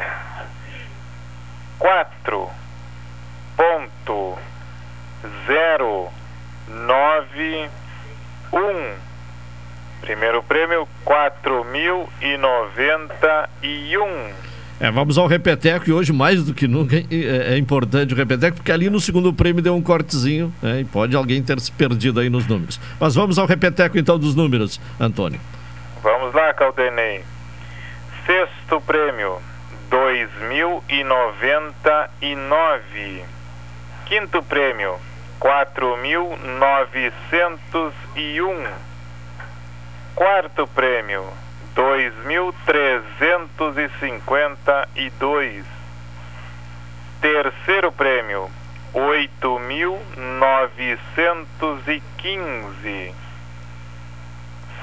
quatro 1.78 2.50
ponto 3.56 4.38
zero 5.46 6.10
nove 6.68 7.70
um. 8.52 9.06
Primeiro 10.00 10.42
prêmio, 10.42 10.86
quatro 11.04 11.64
mil 11.64 12.08
e 12.20 12.36
noventa 12.36 13.48
e 13.62 13.96
um. 13.96 14.45
É, 14.78 14.90
vamos 14.90 15.16
ao 15.16 15.26
repeteco 15.26 15.88
e 15.88 15.92
hoje 15.92 16.12
mais 16.12 16.44
do 16.44 16.52
que 16.52 16.68
nunca 16.68 16.96
é, 16.96 17.54
é 17.54 17.58
importante 17.58 18.12
o 18.12 18.16
repeteco, 18.16 18.58
porque 18.58 18.70
ali 18.70 18.90
no 18.90 19.00
segundo 19.00 19.32
prêmio 19.32 19.62
deu 19.62 19.74
um 19.74 19.80
cortezinho 19.80 20.52
né, 20.60 20.80
e 20.80 20.84
pode 20.84 21.16
alguém 21.16 21.42
ter 21.42 21.58
se 21.60 21.72
perdido 21.72 22.20
aí 22.20 22.28
nos 22.28 22.46
números. 22.46 22.78
Mas 23.00 23.14
vamos 23.14 23.38
ao 23.38 23.46
repeteco 23.46 23.96
então 23.98 24.18
dos 24.18 24.34
números, 24.34 24.78
Antônio. 25.00 25.40
Vamos 26.02 26.34
lá, 26.34 26.52
Caldenei. 26.52 27.24
Sexto 28.26 28.80
prêmio, 28.82 29.38
dois 29.88 30.28
mil 30.48 30.84
e 30.90 31.02
noventa 31.04 32.10
e 32.20 32.34
nove. 32.34 33.24
Quinto 34.04 34.42
prêmio, 34.42 34.96
quatro 35.40 35.96
mil 35.96 36.36
novecentos 36.58 37.94
e 38.14 38.42
um. 38.42 38.64
Quarto 40.14 40.66
prêmio, 40.66 41.24
dois 41.76 42.12
mil 42.24 42.54
trezentos 42.64 43.76
e 43.76 43.88
cinquenta 44.00 44.88
e 44.96 45.10
dois. 45.10 45.64
Terceiro 47.20 47.92
prêmio, 47.92 48.50
oito 48.94 49.58
mil 49.58 50.00
novecentos 50.40 51.86
e 51.86 52.02
quinze. 52.16 53.14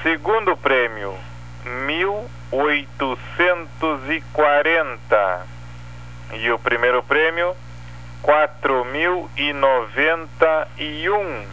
Segundo 0.02 0.56
prêmio, 0.56 1.14
mil 1.86 2.24
oitocentos 2.52 4.08
e 4.08 4.22
quarenta. 4.32 5.46
O 6.54 6.58
primeiro 6.58 7.02
prêmio, 7.02 7.54
quatro 8.22 8.84
mil 8.84 9.28
e 9.36 9.52
noventa 9.52 10.68
e 10.78 11.10
um. 11.10 11.44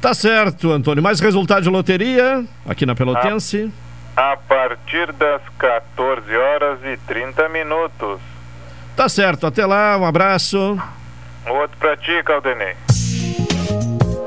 Tá 0.00 0.12
certo, 0.14 0.70
Antônio. 0.70 1.02
Mais 1.02 1.20
resultado 1.20 1.62
de 1.62 1.68
loteria 1.70 2.44
aqui 2.66 2.84
na 2.84 2.94
Pelotense. 2.94 3.72
A 4.20 4.36
partir 4.36 5.10
das 5.14 5.40
14 5.58 6.36
horas 6.36 6.78
e 6.84 6.94
30 7.06 7.48
minutos. 7.48 8.20
Tá 8.94 9.08
certo, 9.08 9.46
até 9.46 9.64
lá, 9.64 9.96
um 9.96 10.04
abraço. 10.04 10.78
Outro 11.48 11.78
pra 11.78 11.96
ti, 11.96 12.22
Caldenei. 12.22 12.76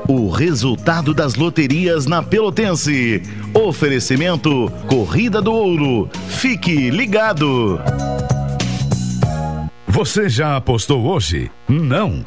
O 0.08 0.30
resultado 0.30 1.14
das 1.14 1.36
loterias 1.36 2.06
na 2.06 2.24
Pelotense. 2.24 3.22
Oferecimento 3.54 4.68
Corrida 4.88 5.40
do 5.40 5.52
Ouro. 5.52 6.10
Fique 6.28 6.90
ligado. 6.90 7.80
Você 9.86 10.28
já 10.28 10.56
apostou 10.56 11.06
hoje? 11.06 11.52
Não. 11.68 12.26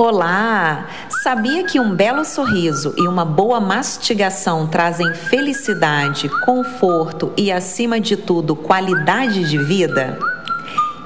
Olá! 0.00 0.86
Sabia 1.24 1.64
que 1.64 1.80
um 1.80 1.92
belo 1.92 2.24
sorriso 2.24 2.94
e 2.96 3.08
uma 3.08 3.24
boa 3.24 3.58
mastigação 3.58 4.64
trazem 4.68 5.12
felicidade, 5.12 6.28
conforto 6.28 7.32
e, 7.36 7.50
acima 7.50 7.98
de 7.98 8.16
tudo, 8.16 8.54
qualidade 8.54 9.50
de 9.50 9.58
vida? 9.58 10.16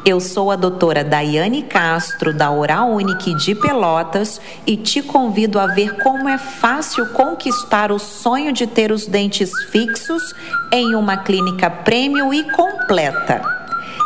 Eu 0.04 0.20
sou 0.20 0.50
a 0.50 0.56
doutora 0.56 1.02
Daiane 1.02 1.62
Castro, 1.62 2.34
da 2.34 2.50
Oral 2.50 2.90
Unique 2.90 3.34
de 3.34 3.54
Pelotas, 3.54 4.38
e 4.66 4.76
te 4.76 5.00
convido 5.00 5.58
a 5.58 5.68
ver 5.68 5.96
como 6.02 6.28
é 6.28 6.36
fácil 6.36 7.06
conquistar 7.14 7.90
o 7.90 7.98
sonho 7.98 8.52
de 8.52 8.66
ter 8.66 8.92
os 8.92 9.06
dentes 9.06 9.50
fixos 9.70 10.34
em 10.70 10.94
uma 10.94 11.16
clínica 11.16 11.70
premium 11.70 12.30
e 12.34 12.44
completa. 12.52 13.61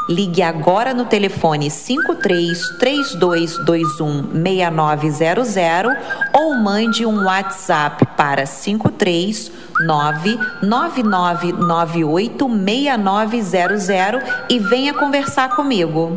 Ligue 0.09 0.41
agora 0.41 0.95
no 0.95 1.05
telefone 1.05 1.69
53 1.69 2.79
3221 2.79 4.31
6900 4.33 5.97
ou 6.33 6.55
mande 6.55 7.05
um 7.05 7.25
WhatsApp 7.25 8.07
para 8.17 8.47
53 8.47 9.51
99998 9.81 12.49
6900 12.49 14.23
e 14.49 14.61
venha 14.61 14.95
conversar 14.95 15.57
comigo. 15.57 16.17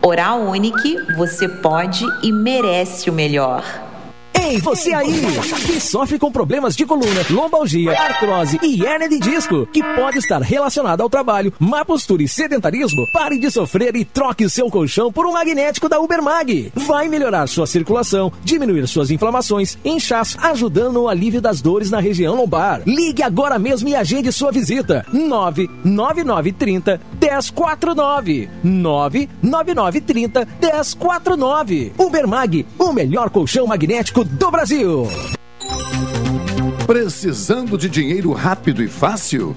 Oral 0.00 0.42
Unique, 0.42 0.96
você 1.16 1.48
pode 1.48 2.06
e 2.22 2.30
merece 2.30 3.10
o 3.10 3.12
melhor. 3.12 3.85
Ei, 4.46 4.60
você 4.60 4.94
aí 4.94 5.12
que 5.66 5.80
sofre 5.80 6.20
com 6.20 6.30
problemas 6.30 6.76
de 6.76 6.86
coluna, 6.86 7.26
lombalgia, 7.28 7.90
artrose 7.90 8.60
e 8.62 8.80
hernia 8.84 9.08
de 9.08 9.18
disco, 9.18 9.66
que 9.66 9.82
pode 9.82 10.18
estar 10.18 10.40
relacionado 10.40 11.00
ao 11.00 11.10
trabalho, 11.10 11.52
má 11.58 11.84
postura 11.84 12.22
e 12.22 12.28
sedentarismo, 12.28 13.10
pare 13.12 13.40
de 13.40 13.50
sofrer 13.50 13.96
e 13.96 14.04
troque 14.04 14.48
seu 14.48 14.70
colchão 14.70 15.12
por 15.12 15.26
um 15.26 15.32
magnético 15.32 15.88
da 15.88 15.98
Ubermag. 15.98 16.70
Vai 16.76 17.08
melhorar 17.08 17.48
sua 17.48 17.66
circulação, 17.66 18.32
diminuir 18.44 18.86
suas 18.86 19.10
inflamações, 19.10 19.76
inchaço, 19.84 20.38
ajudando 20.40 20.92
no 20.92 21.08
alívio 21.08 21.40
das 21.40 21.60
dores 21.60 21.90
na 21.90 21.98
região 21.98 22.36
lombar. 22.36 22.82
Ligue 22.86 23.24
agora 23.24 23.58
mesmo 23.58 23.88
e 23.88 23.96
agende 23.96 24.30
sua 24.30 24.52
visita. 24.52 25.04
99930 25.12 27.00
1049 27.26 28.48
99930 28.62 30.48
1049 30.60 31.92
Ubermag, 31.98 32.66
o 32.78 32.92
melhor 32.92 33.30
colchão 33.30 33.66
magnético 33.66 34.24
do 34.24 34.50
Brasil. 34.50 35.08
Precisando 36.86 37.76
de 37.76 37.88
dinheiro 37.88 38.32
rápido 38.32 38.82
e 38.82 38.88
fácil? 38.88 39.56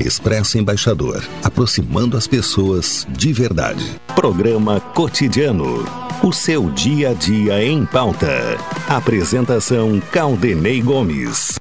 Expresso 0.00 0.56
Embaixador, 0.56 1.22
aproximando 1.44 2.16
as 2.16 2.26
pessoas 2.26 3.06
de 3.10 3.34
verdade. 3.34 3.84
Programa 4.16 4.80
Cotidiano. 4.80 5.84
O 6.22 6.32
seu 6.32 6.70
dia 6.70 7.10
a 7.10 7.12
dia 7.12 7.62
em 7.62 7.84
pauta. 7.84 8.56
Apresentação 8.88 10.00
Caldenei 10.10 10.80
Gomes. 10.80 11.60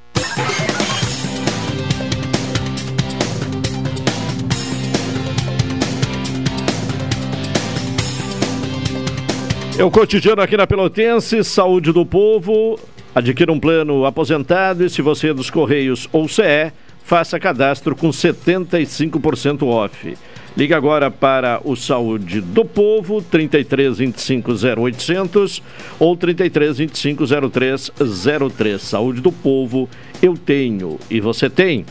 É 9.78 9.84
o 9.84 9.92
cotidiano 9.92 10.42
aqui 10.42 10.56
na 10.56 10.66
Pelotense, 10.66 11.44
saúde 11.44 11.92
do 11.92 12.06
povo. 12.06 12.80
Adquira 13.14 13.52
um 13.52 13.60
plano 13.60 14.06
aposentado 14.06 14.86
e 14.86 14.90
se 14.90 15.02
você 15.02 15.30
é 15.30 15.34
dos 15.34 15.50
Correios 15.50 16.08
ou 16.14 16.28
CE, 16.30 16.72
faça 17.10 17.40
cadastro 17.40 17.96
com 17.96 18.10
75% 18.10 19.64
off. 19.64 20.16
Liga 20.56 20.78
agora 20.78 21.10
para 21.10 21.60
o 21.64 21.76
Saúde 21.76 22.40
do 22.40 22.64
Povo, 22.64 23.20
33 23.20 23.98
25 23.98 24.52
0800 24.52 25.64
ou 25.98 26.16
33 26.16 26.78
25 26.78 27.24
0303. 27.50 28.80
Saúde 28.80 29.22
do 29.22 29.32
Povo, 29.32 29.90
eu 30.22 30.38
tenho 30.38 31.00
e 31.10 31.20
você 31.20 31.50
tem. 31.50 31.84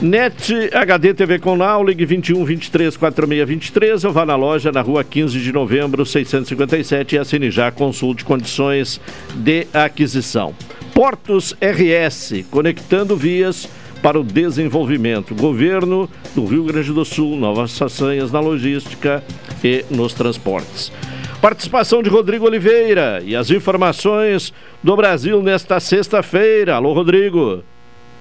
NET 0.00 0.70
HD 0.72 1.12
TV 1.12 1.38
com 1.38 1.54
Now, 1.54 1.84
ligue 1.84 2.06
21 2.06 2.42
23 2.46 2.96
46 2.96 3.46
23 3.46 4.04
ou 4.04 4.12
vá 4.12 4.24
na 4.24 4.36
loja 4.36 4.72
na 4.72 4.80
rua 4.80 5.04
15 5.04 5.38
de 5.38 5.52
novembro 5.52 6.06
657 6.06 7.14
e 7.14 7.18
assine 7.18 7.50
já, 7.50 7.70
consulte 7.70 8.24
condições 8.24 8.98
de 9.34 9.66
aquisição. 9.74 10.54
Portos 10.94 11.54
RS, 11.60 12.46
conectando 12.50 13.14
vias 13.14 13.68
para 14.02 14.18
o 14.18 14.24
desenvolvimento. 14.24 15.34
Governo 15.34 16.08
do 16.34 16.44
Rio 16.44 16.64
Grande 16.64 16.92
do 16.92 17.04
Sul, 17.04 17.36
novas 17.36 17.76
façanhas 17.76 18.30
na 18.32 18.40
logística 18.40 19.22
e 19.62 19.84
nos 19.90 20.14
transportes. 20.14 20.92
Participação 21.40 22.02
de 22.02 22.10
Rodrigo 22.10 22.46
Oliveira 22.46 23.22
e 23.24 23.36
as 23.36 23.50
informações 23.50 24.52
do 24.82 24.96
Brasil 24.96 25.42
nesta 25.42 25.78
sexta-feira. 25.78 26.74
Alô, 26.74 26.92
Rodrigo. 26.92 27.62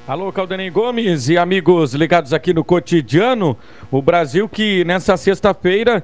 Alô, 0.08 0.32
Caldenei 0.32 0.70
Gomes 0.70 1.28
e 1.28 1.38
amigos 1.38 1.94
ligados 1.94 2.32
aqui 2.32 2.54
no 2.54 2.64
cotidiano. 2.64 3.58
O 3.92 4.02
Brasil 4.02 4.48
que 4.48 4.86
nessa 4.86 5.18
sexta-feira 5.18 6.02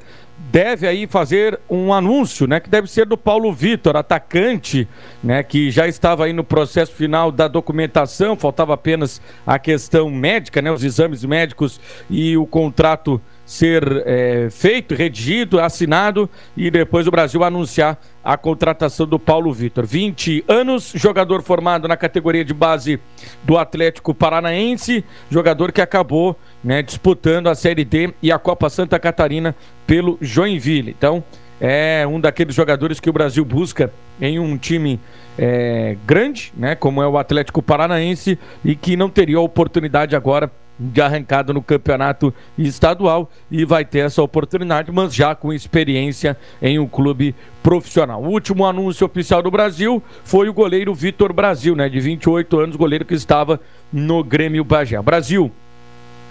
deve 0.52 0.88
aí 0.88 1.08
fazer 1.08 1.60
um 1.70 1.94
anúncio, 1.94 2.48
né, 2.48 2.60
que 2.60 2.70
deve 2.70 2.88
ser 2.90 3.06
do 3.06 3.18
Paulo 3.18 3.52
Vitor, 3.54 3.96
atacante, 3.96 4.88
né, 5.24 5.42
que 5.42 5.72
já 5.72 5.88
estava 5.88 6.26
aí 6.26 6.34
no 6.34 6.44
processo 6.44 6.94
final 6.94 7.32
da 7.32 7.48
documentação, 7.48 8.36
faltava 8.36 8.74
apenas 8.74 9.22
a 9.48 9.58
questão 9.58 10.10
médica, 10.10 10.62
né, 10.62 10.72
os 10.72 10.84
exames 10.84 11.24
médicos 11.24 11.80
e 12.10 12.36
o 12.38 12.46
contrato 12.46 13.22
ser 13.46 14.04
é, 14.06 14.48
feito, 14.50 14.96
redigido, 14.96 15.60
assinado 15.60 16.30
e 16.56 16.72
depois 16.72 17.08
o 17.08 17.12
Brasil 17.12 17.44
anunciar 17.44 18.00
a 18.24 18.38
contratação 18.38 19.06
do 19.06 19.20
Paulo 19.20 19.52
Vitor. 19.52 19.86
20 19.86 20.46
anos, 20.48 20.92
jogador 20.96 21.42
formado 21.42 21.88
na 21.88 21.98
categoria 21.98 22.46
de 22.46 22.54
base 22.54 23.00
do 23.44 23.58
Atlético 23.58 24.14
Paranaense, 24.14 25.04
jogador 25.30 25.72
que 25.72 25.82
acabou 25.82 26.38
né, 26.64 26.82
disputando 26.82 27.48
a 27.48 27.56
Série 27.56 27.84
D 27.84 28.14
e 28.22 28.32
a 28.32 28.40
Copa 28.40 28.70
Santa 28.70 28.98
Catarina 28.98 29.56
pelo 29.86 30.18
Joinville. 30.22 30.96
Então, 30.98 31.24
é 31.60 32.06
um 32.08 32.20
daqueles 32.20 32.56
jogadores 32.56 33.00
que 33.00 33.10
o 33.10 33.14
Brasil 33.14 33.44
busca 33.46 33.92
em 34.20 34.40
um 34.40 34.58
time 34.58 35.00
é, 35.38 35.98
grande, 36.06 36.52
né, 36.56 36.76
como 36.76 37.02
é 37.02 37.08
o 37.08 37.18
Atlético 37.18 37.62
Paranaense, 37.62 38.38
e 38.64 38.76
que 38.76 38.96
não 38.96 39.10
teria 39.10 39.38
a 39.38 39.42
oportunidade 39.42 40.16
agora 40.16 40.52
de 40.78 41.02
arrancada 41.02 41.54
no 41.54 41.62
campeonato 41.62 42.34
estadual 42.58 43.30
e 43.50 43.64
vai 43.64 43.86
ter 43.86 44.00
essa 44.00 44.22
oportunidade, 44.22 44.92
mas 44.92 45.14
já 45.14 45.36
com 45.36 45.54
experiência 45.54 46.36
em 46.62 46.80
um 46.80 46.88
clube 46.88 47.36
profissional. 47.62 48.22
O 48.22 48.30
último 48.30 48.66
anúncio 48.66 49.06
oficial 49.06 49.42
do 49.42 49.52
Brasil 49.52 50.02
foi 50.24 50.50
o 50.50 50.54
goleiro 50.54 50.94
Vitor 50.94 51.32
Brasil, 51.32 51.76
né, 51.76 51.88
de 51.88 52.00
28 52.00 52.60
anos, 52.60 52.76
goleiro 52.76 53.06
que 53.06 53.14
estava 53.14 53.60
no 53.92 54.24
Grêmio 54.24 54.64
Bagé. 54.64 55.00
Brasil 55.02 55.52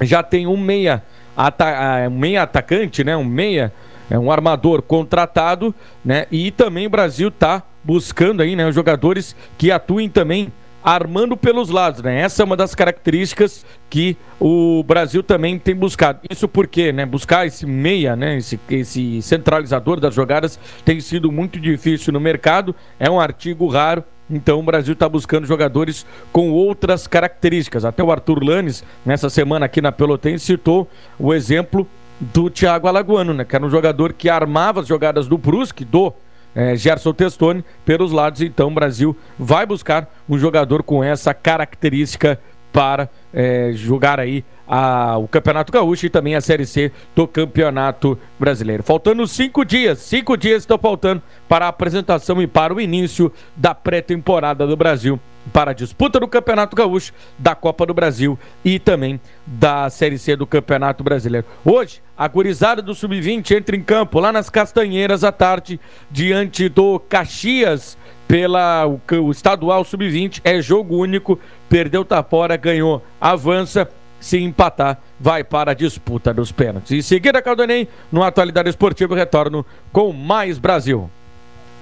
já 0.01 0.22
tem 0.22 0.47
um 0.47 0.57
meia, 0.57 1.03
ata, 1.36 2.09
um 2.09 2.18
meia 2.18 2.43
atacante, 2.43 3.05
né, 3.05 3.16
um 3.16 3.24
meia, 3.24 3.72
é 4.11 4.18
um 4.18 4.30
armador 4.30 4.82
contratado, 4.82 5.74
né, 6.05 6.26
e 6.30 6.51
também 6.51 6.86
o 6.86 6.90
Brasil 6.90 7.28
está 7.28 7.62
buscando 7.84 8.43
aí, 8.43 8.57
né, 8.57 8.70
jogadores 8.72 9.36
que 9.57 9.70
atuem 9.70 10.09
também 10.09 10.53
armando 10.83 11.37
pelos 11.37 11.68
lados, 11.68 12.03
né? 12.03 12.20
Essa 12.20 12.43
é 12.43 12.45
uma 12.45 12.57
das 12.57 12.74
características 12.74 13.64
que 13.89 14.16
o 14.41 14.83
Brasil 14.83 15.22
também 15.22 15.59
tem 15.59 15.74
buscado. 15.74 16.20
Isso 16.28 16.49
porque, 16.49 16.93
né? 16.93 17.07
Buscar 17.07 17.47
esse 17.47 17.64
meia, 17.66 18.16
né? 18.16 18.37
Esse, 18.37 18.59
esse 18.70 19.22
centralizador 19.22 20.01
das 20.01 20.14
jogadas 20.14 20.59
tem 20.85 21.01
sido 21.01 21.30
muito 21.30 21.61
difícil 21.61 22.12
no 22.12 22.20
mercado. 22.20 22.74
É 22.99 23.11
um 23.11 23.20
artigo 23.20 23.66
raro. 23.68 24.05
Então 24.30 24.61
o 24.61 24.62
Brasil 24.62 24.95
está 24.95 25.09
buscando 25.09 25.47
jogadores 25.47 26.07
com 26.33 26.51
outras 26.51 27.07
características. 27.07 27.85
Até 27.85 28.03
o 28.03 28.11
Arthur 28.11 28.43
Lanes, 28.43 28.83
nessa 29.05 29.28
semana 29.28 29.66
aqui 29.66 29.80
na 29.80 29.93
Pelotense, 29.93 30.45
citou 30.45 30.89
o 31.18 31.35
exemplo 31.35 31.87
do 32.18 32.49
Thiago 32.49 32.89
Alagoano, 32.89 33.35
né? 33.35 33.45
Que 33.45 33.57
era 33.57 33.64
um 33.64 33.70
jogador 33.70 34.12
que 34.12 34.28
armava 34.28 34.80
as 34.80 34.87
jogadas 34.87 35.26
do 35.26 35.37
Brusque, 35.37 35.85
do 35.85 36.12
é, 36.55 36.76
Gerson 36.76 37.12
Testoni 37.12 37.64
pelos 37.84 38.12
lados. 38.12 38.40
Então, 38.40 38.68
o 38.68 38.74
Brasil 38.74 39.16
vai 39.38 39.66
buscar 39.66 40.09
um 40.28 40.38
jogador 40.38 40.82
com 40.82 41.03
essa 41.03 41.32
característica 41.34 42.38
para 42.72 43.09
é, 43.32 43.72
jogar 43.74 44.18
aí 44.18 44.44
a, 44.66 45.18
o 45.18 45.28
Campeonato 45.28 45.70
Gaúcho 45.70 46.07
e 46.07 46.11
também 46.11 46.34
a 46.34 46.40
Série 46.40 46.64
C 46.64 46.90
do 47.14 47.28
Campeonato 47.28 48.18
Brasileiro. 48.38 48.82
Faltando 48.82 49.26
cinco 49.26 49.64
dias, 49.64 49.98
cinco 49.98 50.36
dias 50.36 50.62
estão 50.62 50.78
faltando 50.78 51.22
para 51.48 51.66
a 51.66 51.68
apresentação 51.68 52.40
e 52.40 52.46
para 52.46 52.72
o 52.72 52.80
início 52.80 53.30
da 53.55 53.74
pré-temporada 53.74 54.66
do 54.66 54.76
Brasil 54.76 55.20
para 55.53 55.70
a 55.72 55.74
disputa 55.74 56.20
do 56.20 56.28
Campeonato 56.28 56.76
Gaúcho, 56.76 57.12
da 57.38 57.55
Copa 57.55 57.86
do 57.86 57.95
Brasil 57.95 58.38
e 58.64 58.78
também 58.78 59.20
da 59.47 59.88
Série 59.90 60.18
C 60.18 60.36
do 60.36 60.47
Campeonato 60.47 61.03
Brasileiro. 61.03 61.47
Hoje, 61.64 62.03
a 62.16 62.28
gurizada 62.28 62.82
do 62.82 62.95
Sub-20 62.95 63.57
entra 63.57 63.74
em 63.74 63.82
campo 63.82 64.20
lá 64.20 64.30
nas 64.30 64.49
Castanheiras 64.49 65.24
à 65.24 65.32
tarde, 65.32 65.80
diante 66.11 66.68
do 66.68 67.01
Caxias, 67.01 67.97
pela 68.28 68.86
o, 68.86 69.01
o 69.24 69.30
estadual 69.30 69.84
Sub-20. 69.84 70.40
É 70.45 70.61
jogo 70.61 70.97
único, 70.97 71.38
perdeu, 71.68 72.05
tá 72.05 72.22
fora, 72.22 72.57
ganhou, 72.57 73.05
avança. 73.20 73.88
Se 74.20 74.38
empatar, 74.38 75.01
vai 75.18 75.43
para 75.43 75.72
a 75.72 75.74
disputa 75.74 76.32
dos 76.32 76.53
pênaltis. 76.53 76.93
Em 76.93 77.03
seguida, 77.03 77.43
Caldanei, 77.43 77.88
no 78.11 78.22
Atualidade 78.22 78.68
Esportiva, 78.68 79.16
retorno 79.16 79.66
com 79.90 80.12
mais 80.12 80.59
Brasil. 80.61 81.11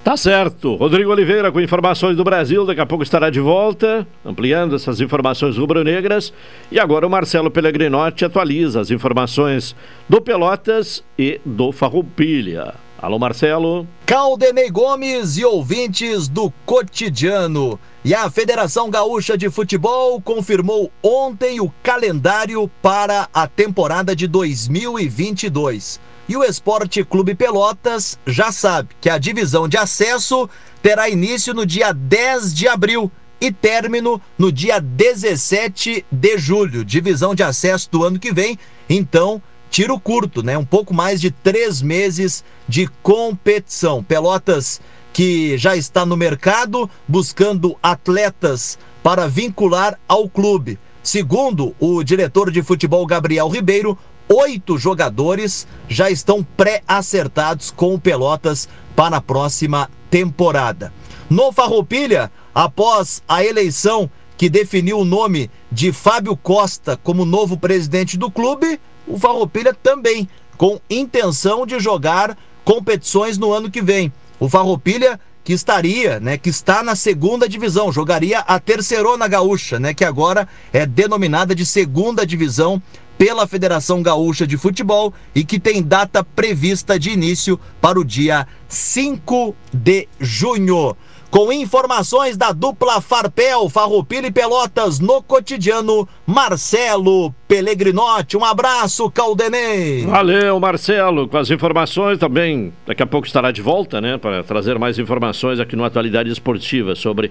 Tá 0.03 0.17
certo. 0.17 0.77
Rodrigo 0.77 1.11
Oliveira 1.11 1.53
com 1.53 1.61
informações 1.61 2.17
do 2.17 2.25
Brasil, 2.25 2.65
daqui 2.65 2.81
a 2.81 2.87
pouco 2.87 3.05
estará 3.05 3.29
de 3.29 3.39
volta, 3.39 4.07
ampliando 4.25 4.75
essas 4.75 4.99
informações 4.99 5.59
rubro-negras. 5.59 6.33
E 6.73 6.81
agora 6.81 7.07
o 7.07 7.11
Marcelo 7.11 7.51
Pellegrinotti 7.51 8.25
atualiza 8.25 8.81
as 8.81 8.91
informações 8.91 9.77
do 10.09 10.21
Pelotas 10.21 11.05
e 11.19 11.39
do 11.45 11.71
Farroupilha. 11.71 12.75
Alô, 13.01 13.19
Marcelo. 13.19 13.87
Caldenei 14.07 14.71
Gomes 14.71 15.37
e 15.37 15.45
ouvintes 15.45 16.29
do 16.29 16.51
cotidiano. 16.65 17.79
E 18.03 18.15
a 18.15 18.31
Federação 18.31 18.91
Gaúcha 18.91 19.37
de 19.37 19.51
Futebol 19.51 20.21
confirmou 20.21 20.91
ontem 21.03 21.61
o 21.61 21.73
calendário 21.83 22.71
para 22.83 23.29
a 23.33 23.47
temporada 23.47 24.17
de 24.17 24.27
2022. 24.27 26.01
E 26.31 26.37
o 26.37 26.45
Esporte 26.45 27.03
Clube 27.03 27.35
Pelotas 27.35 28.17
já 28.25 28.53
sabe 28.53 28.91
que 29.01 29.11
a 29.11 29.19
divisão 29.19 29.67
de 29.67 29.77
acesso 29.77 30.49
terá 30.81 31.09
início 31.09 31.53
no 31.53 31.67
dia 31.67 31.93
10 31.93 32.55
de 32.55 32.69
abril 32.69 33.11
e 33.41 33.51
término 33.51 34.23
no 34.39 34.53
dia 34.53 34.79
17 34.79 36.07
de 36.09 36.39
julho. 36.39 36.85
Divisão 36.85 37.35
de 37.35 37.43
acesso 37.43 37.91
do 37.91 38.05
ano 38.05 38.17
que 38.17 38.33
vem, 38.33 38.57
então, 38.89 39.43
tiro 39.73 39.99
curto, 39.99 40.41
né? 40.41 40.57
Um 40.57 40.65
pouco 40.65 40.95
mais 40.95 41.21
de 41.21 41.33
três 41.33 41.83
meses 41.83 42.45
de 42.69 42.87
competição. 43.03 44.01
Pelotas 44.01 44.81
que 45.13 45.59
já 45.59 45.75
está 45.75 46.07
no 46.07 46.17
mercado 46.17 46.89
buscando 47.09 47.77
atletas 47.83 48.79
para 49.03 49.27
vincular 49.27 49.99
ao 50.07 50.29
clube. 50.29 50.79
Segundo 51.03 51.75
o 51.81 52.05
diretor 52.05 52.51
de 52.53 52.63
futebol 52.63 53.05
Gabriel 53.07 53.49
Ribeiro, 53.49 53.99
oito 54.33 54.79
jogadores 54.79 55.67
já 55.89 56.09
estão 56.09 56.47
pré-acertados 56.57 57.71
com 57.71 57.95
o 57.95 58.01
Pelotas 58.01 58.69
para 58.95 59.17
a 59.17 59.21
próxima 59.21 59.91
temporada. 60.09 60.93
No 61.29 61.53
Farroupilha, 61.53 62.31
após 62.55 63.23
a 63.29 63.45
eleição 63.45 64.09
que 64.37 64.49
definiu 64.49 65.01
o 65.01 65.05
nome 65.05 65.51
de 65.71 65.93
Fábio 65.93 66.37
Costa 66.37 66.97
como 66.97 67.25
novo 67.25 67.59
presidente 67.59 68.17
do 68.17 68.31
clube, 68.31 68.81
o 69.07 69.19
Farroupilha 69.19 69.75
também 69.75 70.29
com 70.57 70.81
intenção 70.89 71.67
de 71.67 71.81
jogar 71.81 72.39
competições 72.65 73.37
no 73.37 73.53
ano 73.53 73.71
que 73.71 73.83
vem. 73.83 74.13
O 74.39 74.49
Farroupilha 74.49 75.19
que 75.43 75.53
estaria, 75.53 76.21
né, 76.21 76.37
que 76.37 76.51
está 76.51 76.83
na 76.83 76.95
segunda 76.95 77.49
divisão, 77.49 77.91
jogaria 77.91 78.41
a 78.41 78.61
terceirona 78.61 79.27
gaúcha, 79.27 79.81
né, 79.81 79.95
que 79.95 80.05
agora 80.05 80.47
é 80.73 80.85
denominada 80.87 81.55
de 81.55 81.65
segunda 81.65 82.27
divisão 82.27 82.81
pela 83.21 83.47
Federação 83.47 84.03
Gaúcha 84.03 84.47
de 84.47 84.57
Futebol 84.57 85.13
e 85.35 85.45
que 85.45 85.61
tem 85.61 85.83
data 85.83 86.25
prevista 86.25 86.99
de 86.99 87.11
início 87.11 87.61
para 87.79 88.01
o 88.01 88.05
dia 88.05 88.49
5 88.67 89.55
de 89.71 90.09
junho. 90.19 90.97
Com 91.31 91.53
informações 91.53 92.39
da 92.39 92.51
dupla 92.51 92.99
Farpel, 93.03 93.69
Farroupilha 93.69 94.29
e 94.29 94.31
Pelotas 94.31 94.99
no 95.01 95.23
cotidiano, 95.23 96.09
Marcelo 96.27 97.35
Pellegrinotti. 97.47 98.39
Um 98.39 98.45
abraço, 98.45 99.11
Caldenei. 99.11 100.07
Valeu, 100.07 100.59
Marcelo, 100.59 101.29
com 101.29 101.37
as 101.37 101.51
informações 101.51 102.19
também. 102.19 102.73
Daqui 102.87 103.03
a 103.03 103.07
pouco 103.07 103.27
estará 103.27 103.51
de 103.51 103.61
volta, 103.61 104.01
né, 104.01 104.17
para 104.17 104.43
trazer 104.43 104.79
mais 104.79 104.99
informações 104.99 105.61
aqui 105.61 105.77
no 105.77 105.85
Atualidade 105.85 106.31
Esportiva 106.31 106.95
sobre 106.95 107.27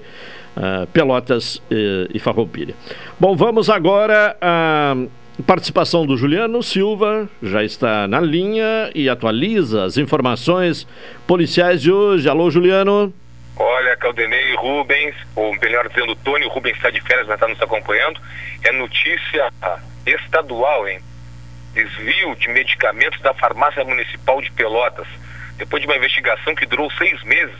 uh, 0.56 0.86
Pelotas 0.94 1.60
e, 1.72 2.12
e 2.14 2.20
Farroupilha. 2.20 2.76
Bom, 3.20 3.36
vamos 3.36 3.72
agora 3.72 4.38
a. 4.40 4.94
Uh, 4.96 5.20
Participação 5.48 6.06
do 6.06 6.18
Juliano 6.18 6.62
Silva 6.62 7.28
já 7.42 7.64
está 7.64 8.08
na 8.08 8.20
linha 8.20 8.92
e 8.94 9.10
atualiza 9.10 9.86
as 9.86 9.98
informações 9.98 10.86
policiais 11.26 11.82
de 11.82 11.90
hoje. 11.92 12.28
Alô, 12.28 12.52
Juliano. 12.52 13.14
Olha, 13.56 13.96
Caldenei 13.98 14.56
Rubens, 14.56 15.16
ou 15.36 15.56
melhor 15.56 15.88
dizendo, 15.88 16.14
Tony 16.18 16.46
Rubens 16.46 16.76
está 16.76 16.90
de 16.90 17.00
férias, 17.02 17.26
mas 17.26 17.36
está 17.36 17.48
nos 17.48 17.62
acompanhando. 17.62 18.20
É 18.64 18.72
notícia 18.74 19.52
estadual, 20.06 20.88
hein? 20.88 21.00
Desvio 21.74 22.36
de 22.36 22.50
medicamentos 22.50 23.20
da 23.22 23.34
farmácia 23.34 23.84
municipal 23.86 24.42
de 24.42 24.52
Pelotas. 24.52 25.08
Depois 25.58 25.82
de 25.82 25.88
uma 25.88 25.96
investigação 25.96 26.54
que 26.54 26.66
durou 26.66 26.92
seis 26.92 27.24
meses, 27.24 27.56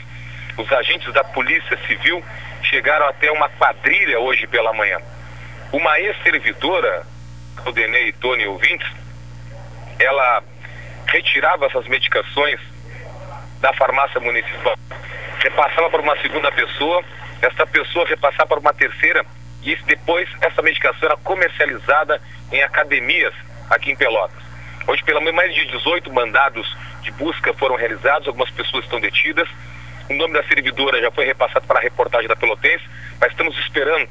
os 0.58 0.70
agentes 0.74 1.14
da 1.14 1.24
Polícia 1.24 1.78
Civil 1.88 2.22
chegaram 2.62 3.08
até 3.08 3.32
uma 3.32 3.48
quadrilha 3.50 4.20
hoje 4.20 4.46
pela 4.48 4.74
manhã. 4.74 5.00
Uma 5.72 5.98
ex-servidora 6.00 7.06
Caldenei 7.64 8.12
Tony 8.14 8.48
ouvintes, 8.48 8.88
ela 10.00 10.44
retirava 11.08 11.66
essas 11.66 11.88
medicações 11.88 12.60
da 13.60 13.74
farmácia 13.74 14.20
municipal, 14.20 14.78
repassava 15.40 15.90
para 15.90 16.02
uma 16.02 16.18
segunda 16.22 16.52
pessoa, 16.52 17.04
essa 17.42 17.66
pessoa 17.68 18.08
repassava 18.08 18.48
para 18.48 18.60
uma 18.60 18.74
terceira 18.74 19.26
e 19.64 19.76
depois 19.76 20.30
essa 20.42 20.62
medicação 20.62 21.10
era 21.10 21.18
comercializada 21.18 22.22
em 22.52 22.62
academias 22.64 23.34
aqui 23.70 23.92
em 23.92 23.96
Pelotas. 23.96 24.42
Hoje, 24.88 25.04
pelo 25.04 25.20
menos 25.20 25.36
mais 25.36 25.54
de 25.54 25.66
18 25.66 26.12
mandados 26.12 26.76
de 27.02 27.12
busca 27.12 27.54
foram 27.54 27.76
realizados, 27.76 28.28
algumas 28.28 28.50
pessoas 28.50 28.86
estão 28.86 29.00
detidas. 29.00 29.48
O 30.10 30.14
nome 30.14 30.34
da 30.34 30.44
servidora 30.44 31.00
já 31.00 31.12
foi 31.12 31.26
repassado 31.26 31.68
para 31.68 31.80
a 31.80 31.82
reportagem 31.82 32.28
da 32.28 32.36
Pelotense, 32.36 32.84
mas 33.20 33.32
estamos 33.32 33.58
esperando 33.60 34.10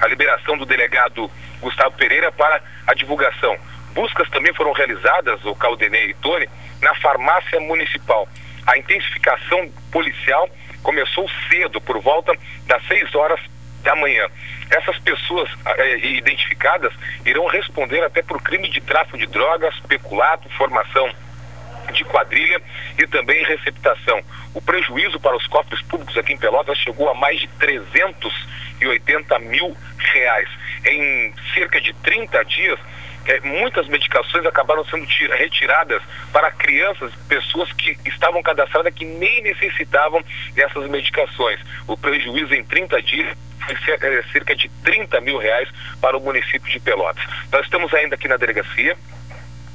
a 0.00 0.06
liberação 0.06 0.56
do 0.56 0.66
delegado 0.66 1.30
Gustavo 1.60 1.96
Pereira 1.96 2.30
para 2.32 2.62
a 2.86 2.94
divulgação. 2.94 3.56
Buscas 3.92 4.28
também 4.30 4.52
foram 4.54 4.72
realizadas, 4.72 5.44
o 5.44 5.54
Caldenei 5.54 6.10
e 6.10 6.14
Tony, 6.14 6.48
na 6.82 6.94
farmácia 6.96 7.58
municipal. 7.60 8.28
A 8.66 8.76
intensificação 8.76 9.70
policial 9.90 10.48
começou 10.82 11.28
cedo, 11.48 11.80
por 11.80 11.98
volta 12.00 12.32
das 12.66 12.86
6 12.86 13.14
horas 13.14 13.40
da 13.82 13.94
manhã. 13.96 14.28
Essas 14.70 14.98
pessoas 14.98 15.48
eh, 15.64 15.98
identificadas 15.98 16.92
irão 17.24 17.46
responder 17.46 18.02
até 18.02 18.22
por 18.22 18.42
crime 18.42 18.68
de 18.68 18.80
tráfico 18.80 19.16
de 19.16 19.26
drogas, 19.26 19.78
peculato, 19.88 20.48
formação 20.50 21.08
de 21.92 22.04
quadrilha 22.04 22.60
e 22.98 23.06
também 23.06 23.44
receptação. 23.44 24.20
O 24.52 24.60
prejuízo 24.60 25.20
para 25.20 25.36
os 25.36 25.46
cofres 25.46 25.80
públicos 25.82 26.16
aqui 26.16 26.32
em 26.32 26.38
Pelotas 26.38 26.78
chegou 26.78 27.08
a 27.08 27.14
mais 27.14 27.40
de 27.40 27.48
380 28.78 29.38
mil 29.40 29.76
reais. 29.98 30.48
Em 30.84 31.34
cerca 31.54 31.80
de 31.80 31.92
30 31.94 32.44
dias, 32.44 32.78
é, 33.26 33.40
muitas 33.40 33.88
medicações 33.88 34.46
acabaram 34.46 34.84
sendo 34.84 35.04
retiradas 35.36 36.00
para 36.32 36.50
crianças, 36.52 37.12
pessoas 37.28 37.72
que 37.72 37.98
estavam 38.06 38.42
cadastradas 38.42 38.94
que 38.94 39.04
nem 39.04 39.42
necessitavam 39.42 40.22
dessas 40.54 40.88
medicações. 40.88 41.60
O 41.86 41.96
prejuízo 41.96 42.54
em 42.54 42.64
30 42.64 43.02
dias 43.02 43.36
foi 43.66 43.76
cerca, 43.78 44.06
é, 44.06 44.22
cerca 44.32 44.54
de 44.54 44.68
30 44.84 45.20
mil 45.20 45.38
reais 45.38 45.68
para 46.00 46.16
o 46.16 46.20
município 46.20 46.70
de 46.70 46.78
Pelotas. 46.78 47.24
Nós 47.50 47.64
estamos 47.64 47.92
ainda 47.94 48.14
aqui 48.14 48.28
na 48.28 48.36
delegacia, 48.36 48.96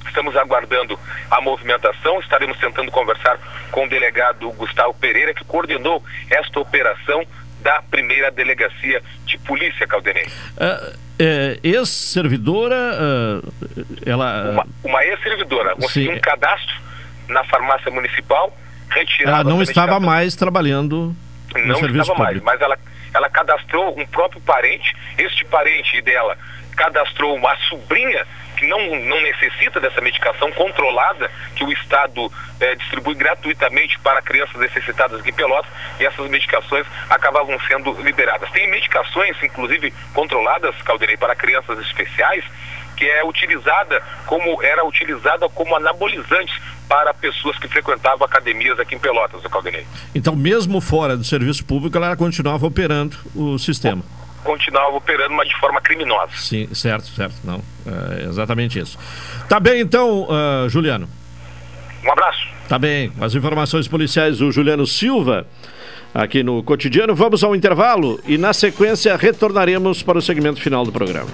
Estamos 0.07 0.35
aguardando 0.35 0.99
a 1.29 1.39
movimentação, 1.39 2.19
estaremos 2.19 2.57
tentando 2.57 2.91
conversar 2.91 3.39
com 3.71 3.85
o 3.85 3.89
delegado 3.89 4.51
Gustavo 4.51 4.93
Pereira, 4.95 5.33
que 5.33 5.45
coordenou 5.45 6.03
esta 6.29 6.59
operação 6.59 7.25
da 7.61 7.81
primeira 7.89 8.31
delegacia 8.31 9.01
de 9.25 9.37
polícia, 9.39 9.87
Caldenei. 9.87 10.25
Uh, 10.25 10.97
é, 11.19 11.59
ex-servidora, 11.63 12.75
uh, 12.75 13.85
ela... 14.05 14.49
Uma, 14.51 14.67
uma 14.83 15.05
ex-servidora, 15.05 15.75
conseguiu 15.75 16.13
um 16.13 16.19
cadastro 16.19 16.75
na 17.27 17.43
farmácia 17.45 17.91
municipal, 17.91 18.55
retirada... 18.89 19.41
Ela 19.41 19.43
não 19.43 19.61
estava 19.61 19.99
mais 19.99 20.35
trabalhando 20.35 21.15
no 21.55 21.65
não 21.67 21.75
serviço 21.75 22.11
estava 22.11 22.25
público. 22.25 22.45
mais, 22.45 22.59
mas 22.59 22.61
ela, 22.61 22.77
ela 23.13 23.29
cadastrou 23.29 23.99
um 23.99 24.05
próprio 24.05 24.41
parente, 24.41 24.95
este 25.17 25.45
parente 25.45 26.01
dela 26.01 26.37
cadastrou 26.75 27.35
uma 27.35 27.55
sobrinha 27.69 28.25
não, 28.67 28.79
não 29.05 29.21
necessita 29.21 29.79
dessa 29.79 30.01
medicação 30.01 30.51
controlada 30.51 31.29
que 31.55 31.63
o 31.63 31.71
Estado 31.71 32.31
eh, 32.59 32.75
distribui 32.75 33.15
gratuitamente 33.15 33.99
para 33.99 34.21
crianças 34.21 34.55
necessitadas 34.55 35.19
aqui 35.19 35.29
em 35.29 35.33
Pelotas 35.33 35.71
e 35.99 36.05
essas 36.05 36.29
medicações 36.29 36.85
acabavam 37.09 37.59
sendo 37.67 37.91
liberadas. 38.01 38.49
Tem 38.51 38.69
medicações, 38.69 39.35
inclusive, 39.43 39.93
controladas, 40.13 40.75
Calderei, 40.83 41.17
para 41.17 41.35
crianças 41.35 41.79
especiais, 41.79 42.43
que 42.95 43.05
é 43.05 43.23
utilizada 43.23 44.01
como 44.27 44.61
era 44.61 44.85
utilizada 44.85 45.49
como 45.49 45.75
anabolizante 45.75 46.53
para 46.87 47.13
pessoas 47.13 47.57
que 47.57 47.67
frequentavam 47.67 48.25
academias 48.25 48.79
aqui 48.79 48.95
em 48.95 48.99
Pelotas, 48.99 49.41
Caldenei. 49.47 49.87
Então, 50.13 50.35
mesmo 50.35 50.81
fora 50.81 51.15
do 51.17 51.23
serviço 51.23 51.65
público, 51.65 51.97
ela 51.97 52.15
continuava 52.15 52.67
operando 52.67 53.17
o 53.33 53.57
sistema. 53.57 54.03
Continuava 54.43 54.95
operando, 54.95 55.33
mas 55.33 55.47
de 55.47 55.55
forma 55.59 55.79
criminosa. 55.81 56.31
Sim, 56.35 56.73
certo, 56.73 57.07
certo. 57.07 57.35
Não, 57.43 57.61
é 57.85 58.23
exatamente 58.25 58.79
isso. 58.79 58.97
Tá 59.47 59.59
bem, 59.59 59.81
então, 59.81 60.23
uh, 60.23 60.69
Juliano. 60.69 61.07
Um 62.03 62.11
abraço. 62.11 62.47
Tá 62.67 62.79
bem. 62.79 63.11
As 63.21 63.35
informações 63.35 63.87
policiais 63.87 64.39
do 64.39 64.51
Juliano 64.51 64.87
Silva 64.87 65.45
aqui 66.13 66.43
no 66.43 66.63
cotidiano. 66.63 67.15
Vamos 67.15 67.43
ao 67.43 67.55
intervalo 67.55 68.19
e, 68.25 68.37
na 68.37 68.53
sequência, 68.53 69.15
retornaremos 69.15 70.01
para 70.03 70.17
o 70.17 70.21
segmento 70.21 70.61
final 70.61 70.85
do 70.85 70.91
programa. 70.91 71.29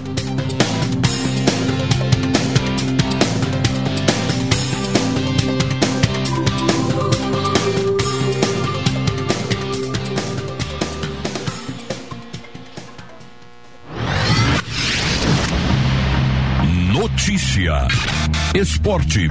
Notícia, 17.68 17.86
esporte, 18.54 19.28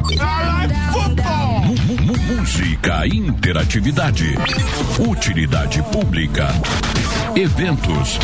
música, 2.27 3.07
interatividade, 3.07 4.35
utilidade 4.99 5.81
pública, 5.91 6.47
eventos. 7.35 8.19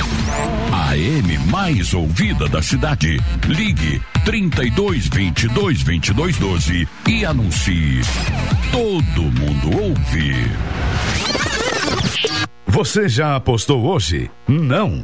A 0.71 0.95
M 0.95 1.37
mais 1.49 1.95
ouvida 1.95 2.47
da 2.47 2.61
cidade. 2.61 3.19
Ligue 3.47 3.99
32 4.23 5.07
22 5.07 5.81
22 5.81 6.37
12 6.37 6.87
e 7.09 7.25
anuncie. 7.25 8.01
Todo 8.71 9.23
mundo 9.23 9.81
ouve. 9.81 10.35
Você 12.67 13.09
já 13.09 13.35
apostou 13.35 13.83
hoje? 13.83 14.29
Não. 14.47 15.03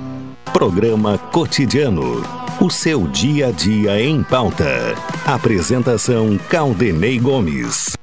Programa 0.53 1.19
Cotidiano. 1.19 2.23
O 2.61 2.71
seu 2.71 3.07
dia 3.07 3.49
a 3.49 3.51
dia 3.51 4.01
em 4.01 4.23
pauta. 4.23 4.95
Apresentação 5.27 6.39
Caldenei 6.49 7.19
Gomes. 7.19 7.97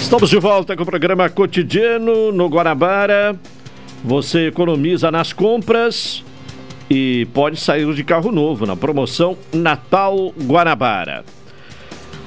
Estamos 0.00 0.28
de 0.28 0.38
volta 0.38 0.76
com 0.76 0.82
o 0.82 0.86
programa 0.86 1.28
cotidiano 1.28 2.30
no 2.30 2.46
Guanabara. 2.48 3.34
Você 4.04 4.48
economiza 4.48 5.10
nas 5.10 5.32
compras 5.32 6.22
e 6.90 7.26
pode 7.32 7.58
sair 7.58 7.92
de 7.94 8.04
carro 8.04 8.30
novo 8.30 8.66
na 8.66 8.76
promoção 8.76 9.36
Natal 9.52 10.32
Guanabara. 10.42 11.24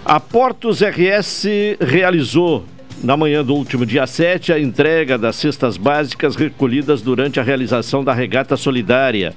A 0.03 0.19
Portos 0.19 0.81
RS 0.81 1.45
realizou 1.79 2.65
na 3.03 3.15
manhã 3.17 3.43
do 3.43 3.53
último 3.53 3.85
dia 3.85 4.07
7 4.07 4.53
a 4.53 4.59
entrega 4.59 5.17
das 5.17 5.35
cestas 5.35 5.77
básicas 5.77 6.35
recolhidas 6.35 7.01
durante 7.01 7.39
a 7.39 7.43
realização 7.43 8.03
da 8.03 8.13
regata 8.13 8.55
solidária, 8.57 9.33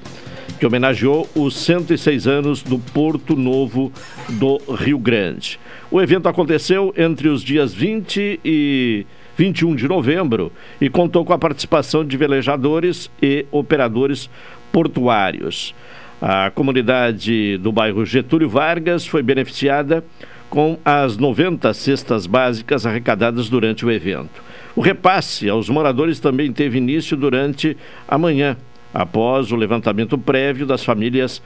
que 0.59 0.67
homenageou 0.67 1.29
os 1.35 1.57
106 1.57 2.27
anos 2.27 2.63
do 2.63 2.79
Porto 2.79 3.37
Novo 3.37 3.93
do 4.29 4.59
Rio 4.75 4.99
Grande. 4.99 5.59
O 5.91 6.01
evento 6.01 6.29
aconteceu 6.29 6.93
entre 6.97 7.29
os 7.29 7.43
dias 7.43 7.73
20 7.75 8.41
e 8.45 9.07
21 9.37 9.77
de 9.77 9.87
novembro 9.87 10.53
e 10.81 10.89
contou 10.89 11.25
com 11.25 11.33
a 11.33 11.39
participação 11.39 12.05
de 12.05 12.17
velejadores 12.17 13.11
e 13.23 13.47
operadores 13.51 14.29
portuários. 14.73 15.75
A 16.21 16.51
comunidade 16.51 17.57
do 17.59 17.71
bairro 17.71 18.05
Getúlio 18.05 18.49
Vargas 18.49 19.07
foi 19.07 19.23
beneficiada 19.23 20.03
com 20.49 20.79
as 20.85 21.17
90 21.17 21.73
cestas 21.75 22.27
básicas 22.27 22.87
arrecadadas 22.87 23.49
durante 23.49 23.85
o 23.85 23.91
evento. 23.91 24.43
O 24.75 24.81
repasse 24.81 25.49
aos 25.49 25.69
moradores 25.69 26.21
também 26.21 26.53
teve 26.53 26.79
início 26.79 27.17
durante 27.17 27.77
a 28.07 28.17
manhã, 28.17 28.57
após 28.93 29.53
o 29.53 29.57
levantamento 29.57 30.17
prévio 30.17 30.67
das 30.67 30.85
famílias 30.85 31.43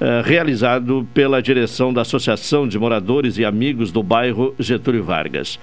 eh, 0.00 0.22
realizado 0.24 1.06
pela 1.14 1.40
direção 1.40 1.92
da 1.92 2.00
Associação 2.00 2.66
de 2.66 2.78
Moradores 2.78 3.38
e 3.38 3.44
Amigos 3.44 3.92
do 3.92 4.02
bairro 4.02 4.54
Getúlio 4.58 5.04
Vargas. 5.04 5.60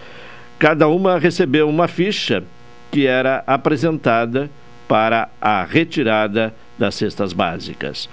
Cada 0.57 0.87
uma 0.87 1.17
recebeu 1.17 1.67
uma 1.67 1.87
ficha 1.87 2.43
que 2.91 3.05
era 3.05 3.43
apresentada 3.45 4.49
para 4.87 5.29
a 5.41 5.63
retirada 5.63 6.53
das 6.77 6.95
cestas 6.95 7.33
básicas. 7.33 8.09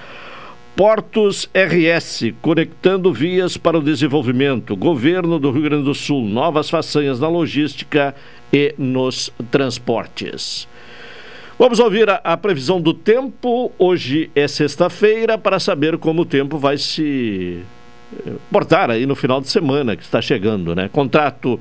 Portos 0.76 1.48
RS, 1.54 2.34
conectando 2.42 3.10
vias 3.10 3.56
para 3.56 3.78
o 3.78 3.82
desenvolvimento. 3.82 4.76
Governo 4.76 5.38
do 5.38 5.50
Rio 5.50 5.62
Grande 5.62 5.84
do 5.84 5.94
Sul, 5.94 6.28
novas 6.28 6.68
façanhas 6.68 7.18
na 7.18 7.28
logística 7.28 8.14
e 8.52 8.74
nos 8.76 9.32
transportes. 9.50 10.68
Vamos 11.58 11.78
ouvir 11.78 12.10
a, 12.10 12.16
a 12.16 12.36
previsão 12.36 12.78
do 12.78 12.92
tempo. 12.92 13.72
Hoje 13.78 14.30
é 14.34 14.46
sexta-feira 14.46 15.38
para 15.38 15.58
saber 15.58 15.96
como 15.96 16.22
o 16.22 16.26
tempo 16.26 16.58
vai 16.58 16.76
se 16.76 17.62
eh, 18.26 18.32
portar 18.52 18.90
aí 18.90 19.06
no 19.06 19.14
final 19.14 19.40
de 19.40 19.48
semana 19.48 19.96
que 19.96 20.02
está 20.02 20.20
chegando, 20.20 20.76
né? 20.76 20.90
Contrato 20.92 21.58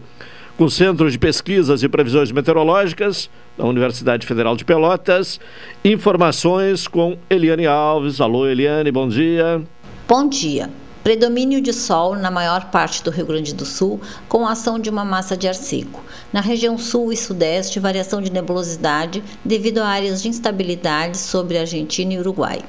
com 0.58 0.66
o 0.66 0.70
Centro 0.70 1.12
de 1.12 1.20
Pesquisas 1.20 1.84
e 1.84 1.90
Previsões 1.90 2.32
Meteorológicas 2.32 3.30
da 3.58 3.66
Universidade 3.66 4.26
Federal 4.26 4.56
de 4.56 4.64
Pelotas. 4.64 5.40
Informações 5.84 6.88
com 6.88 7.18
Eliane 7.30 7.68
Alves. 7.68 8.22
Alô, 8.22 8.48
Eliane, 8.48 8.92
bom 8.92 9.08
dia. 9.08 9.62
Bom 10.08 10.28
dia. 10.30 10.70
Predomínio 11.04 11.62
de 11.62 11.72
sol 11.72 12.16
na 12.16 12.32
maior 12.32 12.72
parte 12.72 13.04
do 13.04 13.12
Rio 13.12 13.28
Grande 13.28 13.54
do 13.54 13.66
Sul, 13.66 14.02
com 14.28 14.48
a 14.48 14.54
ação 14.54 14.80
de 14.80 14.90
uma 14.90 15.06
massa 15.06 15.38
de 15.38 15.48
ar 15.48 15.54
seco. 15.54 16.02
Na 16.34 16.42
região 16.42 16.78
sul 16.78 17.12
e 17.12 17.18
sudeste, 17.18 17.80
variação 17.80 18.22
de 18.22 18.32
nebulosidade 18.32 19.24
devido 19.44 19.80
a 19.80 19.88
áreas 19.88 20.24
de 20.24 20.30
instabilidade 20.30 21.18
sobre 21.18 21.60
Argentina 21.60 22.14
e 22.14 22.20
Uruguai. 22.20 22.64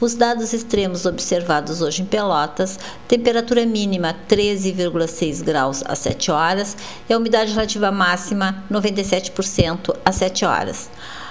Os 0.00 0.14
dados 0.14 0.52
extremos 0.52 1.06
observados 1.06 1.82
hoje 1.82 2.02
em 2.02 2.06
Pelotas, 2.06 2.78
temperatura 3.06 3.66
mínima 3.66 4.14
13,6 4.28 5.42
graus 5.42 5.82
às 5.86 5.98
7 5.98 6.30
horas 6.30 6.76
e 7.08 7.12
a 7.12 7.18
umidade 7.18 7.52
relativa 7.52 7.90
máxima 7.90 8.64
97% 8.70 9.96
às 10.04 10.16
7 10.16 10.44
horas. 10.44 10.88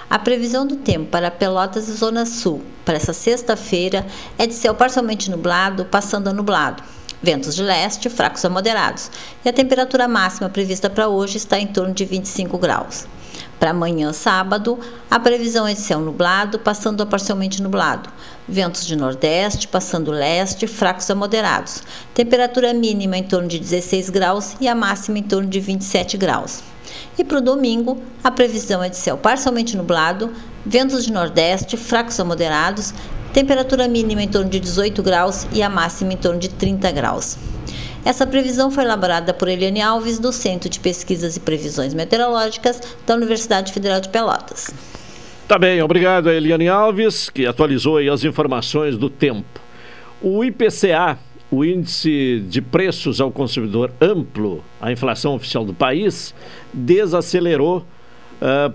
A 0.09 0.17
previsão 0.17 0.65
do 0.65 0.77
tempo 0.77 1.09
para 1.11 1.29
Pelotas 1.29 1.89
e 1.89 1.93
Zona 1.93 2.25
Sul 2.25 2.61
para 2.85 2.95
essa 2.95 3.11
sexta-feira 3.11 4.05
é 4.37 4.47
de 4.47 4.53
céu 4.53 4.73
parcialmente 4.73 5.29
nublado, 5.29 5.83
passando 5.83 6.29
a 6.29 6.33
nublado. 6.33 6.81
Ventos 7.21 7.55
de 7.55 7.63
leste, 7.63 8.09
fracos 8.09 8.45
a 8.45 8.49
moderados. 8.49 9.09
E 9.43 9.49
a 9.49 9.53
temperatura 9.53 10.07
máxima 10.07 10.49
prevista 10.49 10.89
para 10.89 11.09
hoje 11.09 11.37
está 11.37 11.59
em 11.59 11.67
torno 11.67 11.93
de 11.93 12.05
25 12.05 12.57
graus. 12.57 13.05
Para 13.59 13.71
amanhã, 13.71 14.13
sábado, 14.13 14.79
a 15.09 15.19
previsão 15.19 15.67
é 15.67 15.73
de 15.73 15.79
céu 15.79 15.99
nublado, 15.99 16.59
passando 16.59 17.01
a 17.01 17.07
parcialmente 17.07 17.61
nublado. 17.61 18.07
Ventos 18.47 18.85
de 18.85 18.95
nordeste, 18.95 19.67
passando 19.67 20.11
leste, 20.11 20.67
fracos 20.67 21.09
a 21.09 21.15
moderados. 21.15 21.81
Temperatura 22.13 22.71
mínima 22.71 23.17
em 23.17 23.23
torno 23.23 23.47
de 23.47 23.57
16 23.57 24.11
graus 24.11 24.55
e 24.61 24.67
a 24.67 24.75
máxima 24.75 25.17
em 25.17 25.23
torno 25.23 25.49
de 25.49 25.59
27 25.59 26.17
graus. 26.17 26.61
E 27.17 27.23
para 27.23 27.39
o 27.39 27.41
domingo, 27.41 27.99
a 28.23 28.29
previsão 28.29 28.83
é 28.83 28.89
de 28.89 28.97
céu 28.97 29.17
parcialmente 29.17 29.75
nublado, 29.75 30.31
ventos 30.63 31.03
de 31.03 31.11
nordeste, 31.11 31.77
fracos 31.77 32.19
a 32.19 32.23
moderados, 32.23 32.93
temperatura 33.33 33.87
mínima 33.87 34.21
em 34.21 34.27
torno 34.27 34.51
de 34.51 34.59
18 34.59 35.01
graus 35.01 35.47
e 35.51 35.63
a 35.63 35.69
máxima 35.69 36.13
em 36.13 36.17
torno 36.17 36.39
de 36.39 36.49
30 36.49 36.91
graus. 36.91 37.37
Essa 38.07 38.25
previsão 38.25 38.71
foi 38.71 38.85
elaborada 38.85 39.33
por 39.33 39.49
Eliane 39.49 39.81
Alves, 39.81 40.17
do 40.17 40.31
Centro 40.31 40.69
de 40.69 40.79
Pesquisas 40.79 41.35
e 41.35 41.41
Previsões 41.41 41.93
Meteorológicas 41.93 42.81
da 43.05 43.13
Universidade 43.13 43.73
Federal 43.73 43.99
de 43.99 44.07
Pelotas. 44.07 44.73
Tá 45.45 45.59
bem, 45.59 45.81
obrigado 45.81 46.29
a 46.29 46.33
Eliane 46.33 46.69
Alves, 46.69 47.29
que 47.29 47.45
atualizou 47.45 47.97
as 47.97 48.23
informações 48.23 48.97
do 48.97 49.09
tempo. 49.09 49.59
O 50.21 50.41
IPCA, 50.41 51.19
o 51.51 51.65
Índice 51.65 52.41
de 52.47 52.61
Preços 52.61 53.19
ao 53.19 53.29
Consumidor 53.29 53.91
Amplo, 53.99 54.63
a 54.79 54.89
inflação 54.89 55.35
oficial 55.35 55.65
do 55.65 55.73
país, 55.73 56.33
desacelerou 56.73 57.79
uh, 57.79 57.85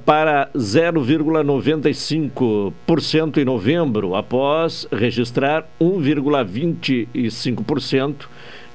para 0.04 0.50
0,95% 0.54 3.38
em 3.38 3.46
novembro, 3.46 4.14
após 4.14 4.86
registrar 4.92 5.66
1,25% 5.80 8.26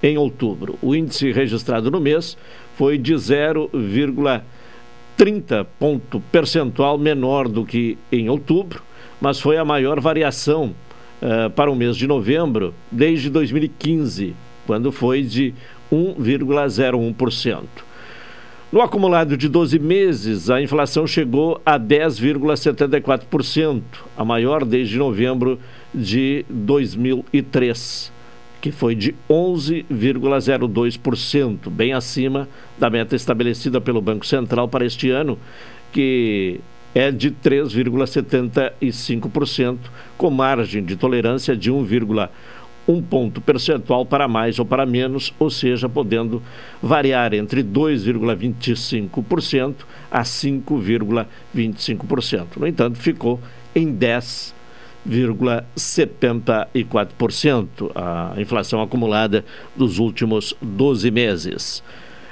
em 0.01 0.17
outubro. 0.17 0.79
O 0.81 0.95
índice 0.95 1.31
registrado 1.31 1.91
no 1.91 1.99
mês 1.99 2.37
foi 2.75 2.97
de 2.97 3.13
0,30 3.13 5.65
ponto 5.79 6.19
percentual 6.31 6.97
menor 6.97 7.47
do 7.47 7.63
que 7.65 7.95
em 8.11 8.27
outubro, 8.29 8.81
mas 9.19 9.39
foi 9.39 9.57
a 9.57 9.65
maior 9.65 9.99
variação 9.99 10.75
uh, 11.21 11.49
para 11.51 11.71
o 11.71 11.75
mês 11.75 11.97
de 11.97 12.07
novembro 12.07 12.73
desde 12.91 13.29
2015, 13.29 14.35
quando 14.65 14.91
foi 14.91 15.21
de 15.23 15.53
1,01%. 15.91 17.63
No 18.69 18.81
acumulado 18.81 19.37
de 19.37 19.47
12 19.47 19.79
meses, 19.79 20.49
a 20.49 20.61
inflação 20.61 21.07
chegou 21.07 21.61
a 21.65 21.79
10,74%, 21.79 23.81
a 24.17 24.25
maior 24.25 24.65
desde 24.65 24.97
novembro 24.97 25.57
de 25.95 26.43
2003 26.49 28.16
que 28.61 28.71
foi 28.71 28.95
de 28.95 29.13
11,02%, 29.29 31.69
bem 31.69 31.91
acima 31.93 32.49
da 32.77 32.89
meta 32.89 33.15
estabelecida 33.15 33.79
pelo 33.79 34.01
Banco 34.01 34.25
Central 34.25 34.67
para 34.67 34.85
este 34.85 35.09
ano, 35.09 35.39
que 35.91 36.59
é 36.93 37.11
de 37.11 37.31
3,75%, 37.31 39.77
com 40.17 40.29
margem 40.29 40.83
de 40.83 40.95
tolerância 40.95 41.55
de 41.55 41.71
1,1 41.71 42.29
ponto 43.03 43.41
percentual 43.41 44.05
para 44.05 44.25
mais 44.27 44.59
ou 44.59 44.65
para 44.65 44.85
menos, 44.85 45.33
ou 45.37 45.49
seja, 45.49 45.89
podendo 45.89 46.41
variar 46.81 47.33
entre 47.33 47.61
2,25% 47.63 49.75
a 50.09 50.21
5,25%. 50.23 52.47
No 52.57 52.65
entanto, 52.65 52.97
ficou 52.97 53.41
em 53.75 53.91
10 53.91 54.55
0,74%, 55.09 57.91
a 57.95 58.33
inflação 58.37 58.81
acumulada 58.81 59.45
dos 59.75 59.99
últimos 59.99 60.55
12 60.61 61.11
meses. 61.11 61.83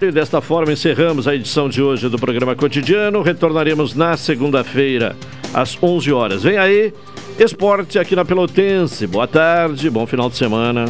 E 0.02 0.12
desta 0.12 0.42
forma 0.42 0.74
encerramos 0.74 1.26
a 1.28 1.34
edição 1.34 1.70
de 1.70 1.82
hoje 1.82 2.10
do 2.10 2.20
programa 2.20 2.54
cotidiano. 2.54 3.22
Retornaremos 3.22 3.96
na 3.96 4.18
segunda-feira, 4.18 5.16
às 5.54 5.82
11 5.82 6.12
horas. 6.12 6.44
Vem 6.44 6.58
aí, 6.58 6.94
esporte 7.40 7.98
aqui 7.98 8.14
na 8.16 8.26
Pelotense. 8.26 9.08
Boa 9.08 9.28
tarde, 9.28 9.90
bom 9.90 10.06
final 10.06 10.30
de 10.30 10.36
semana. 10.36 10.86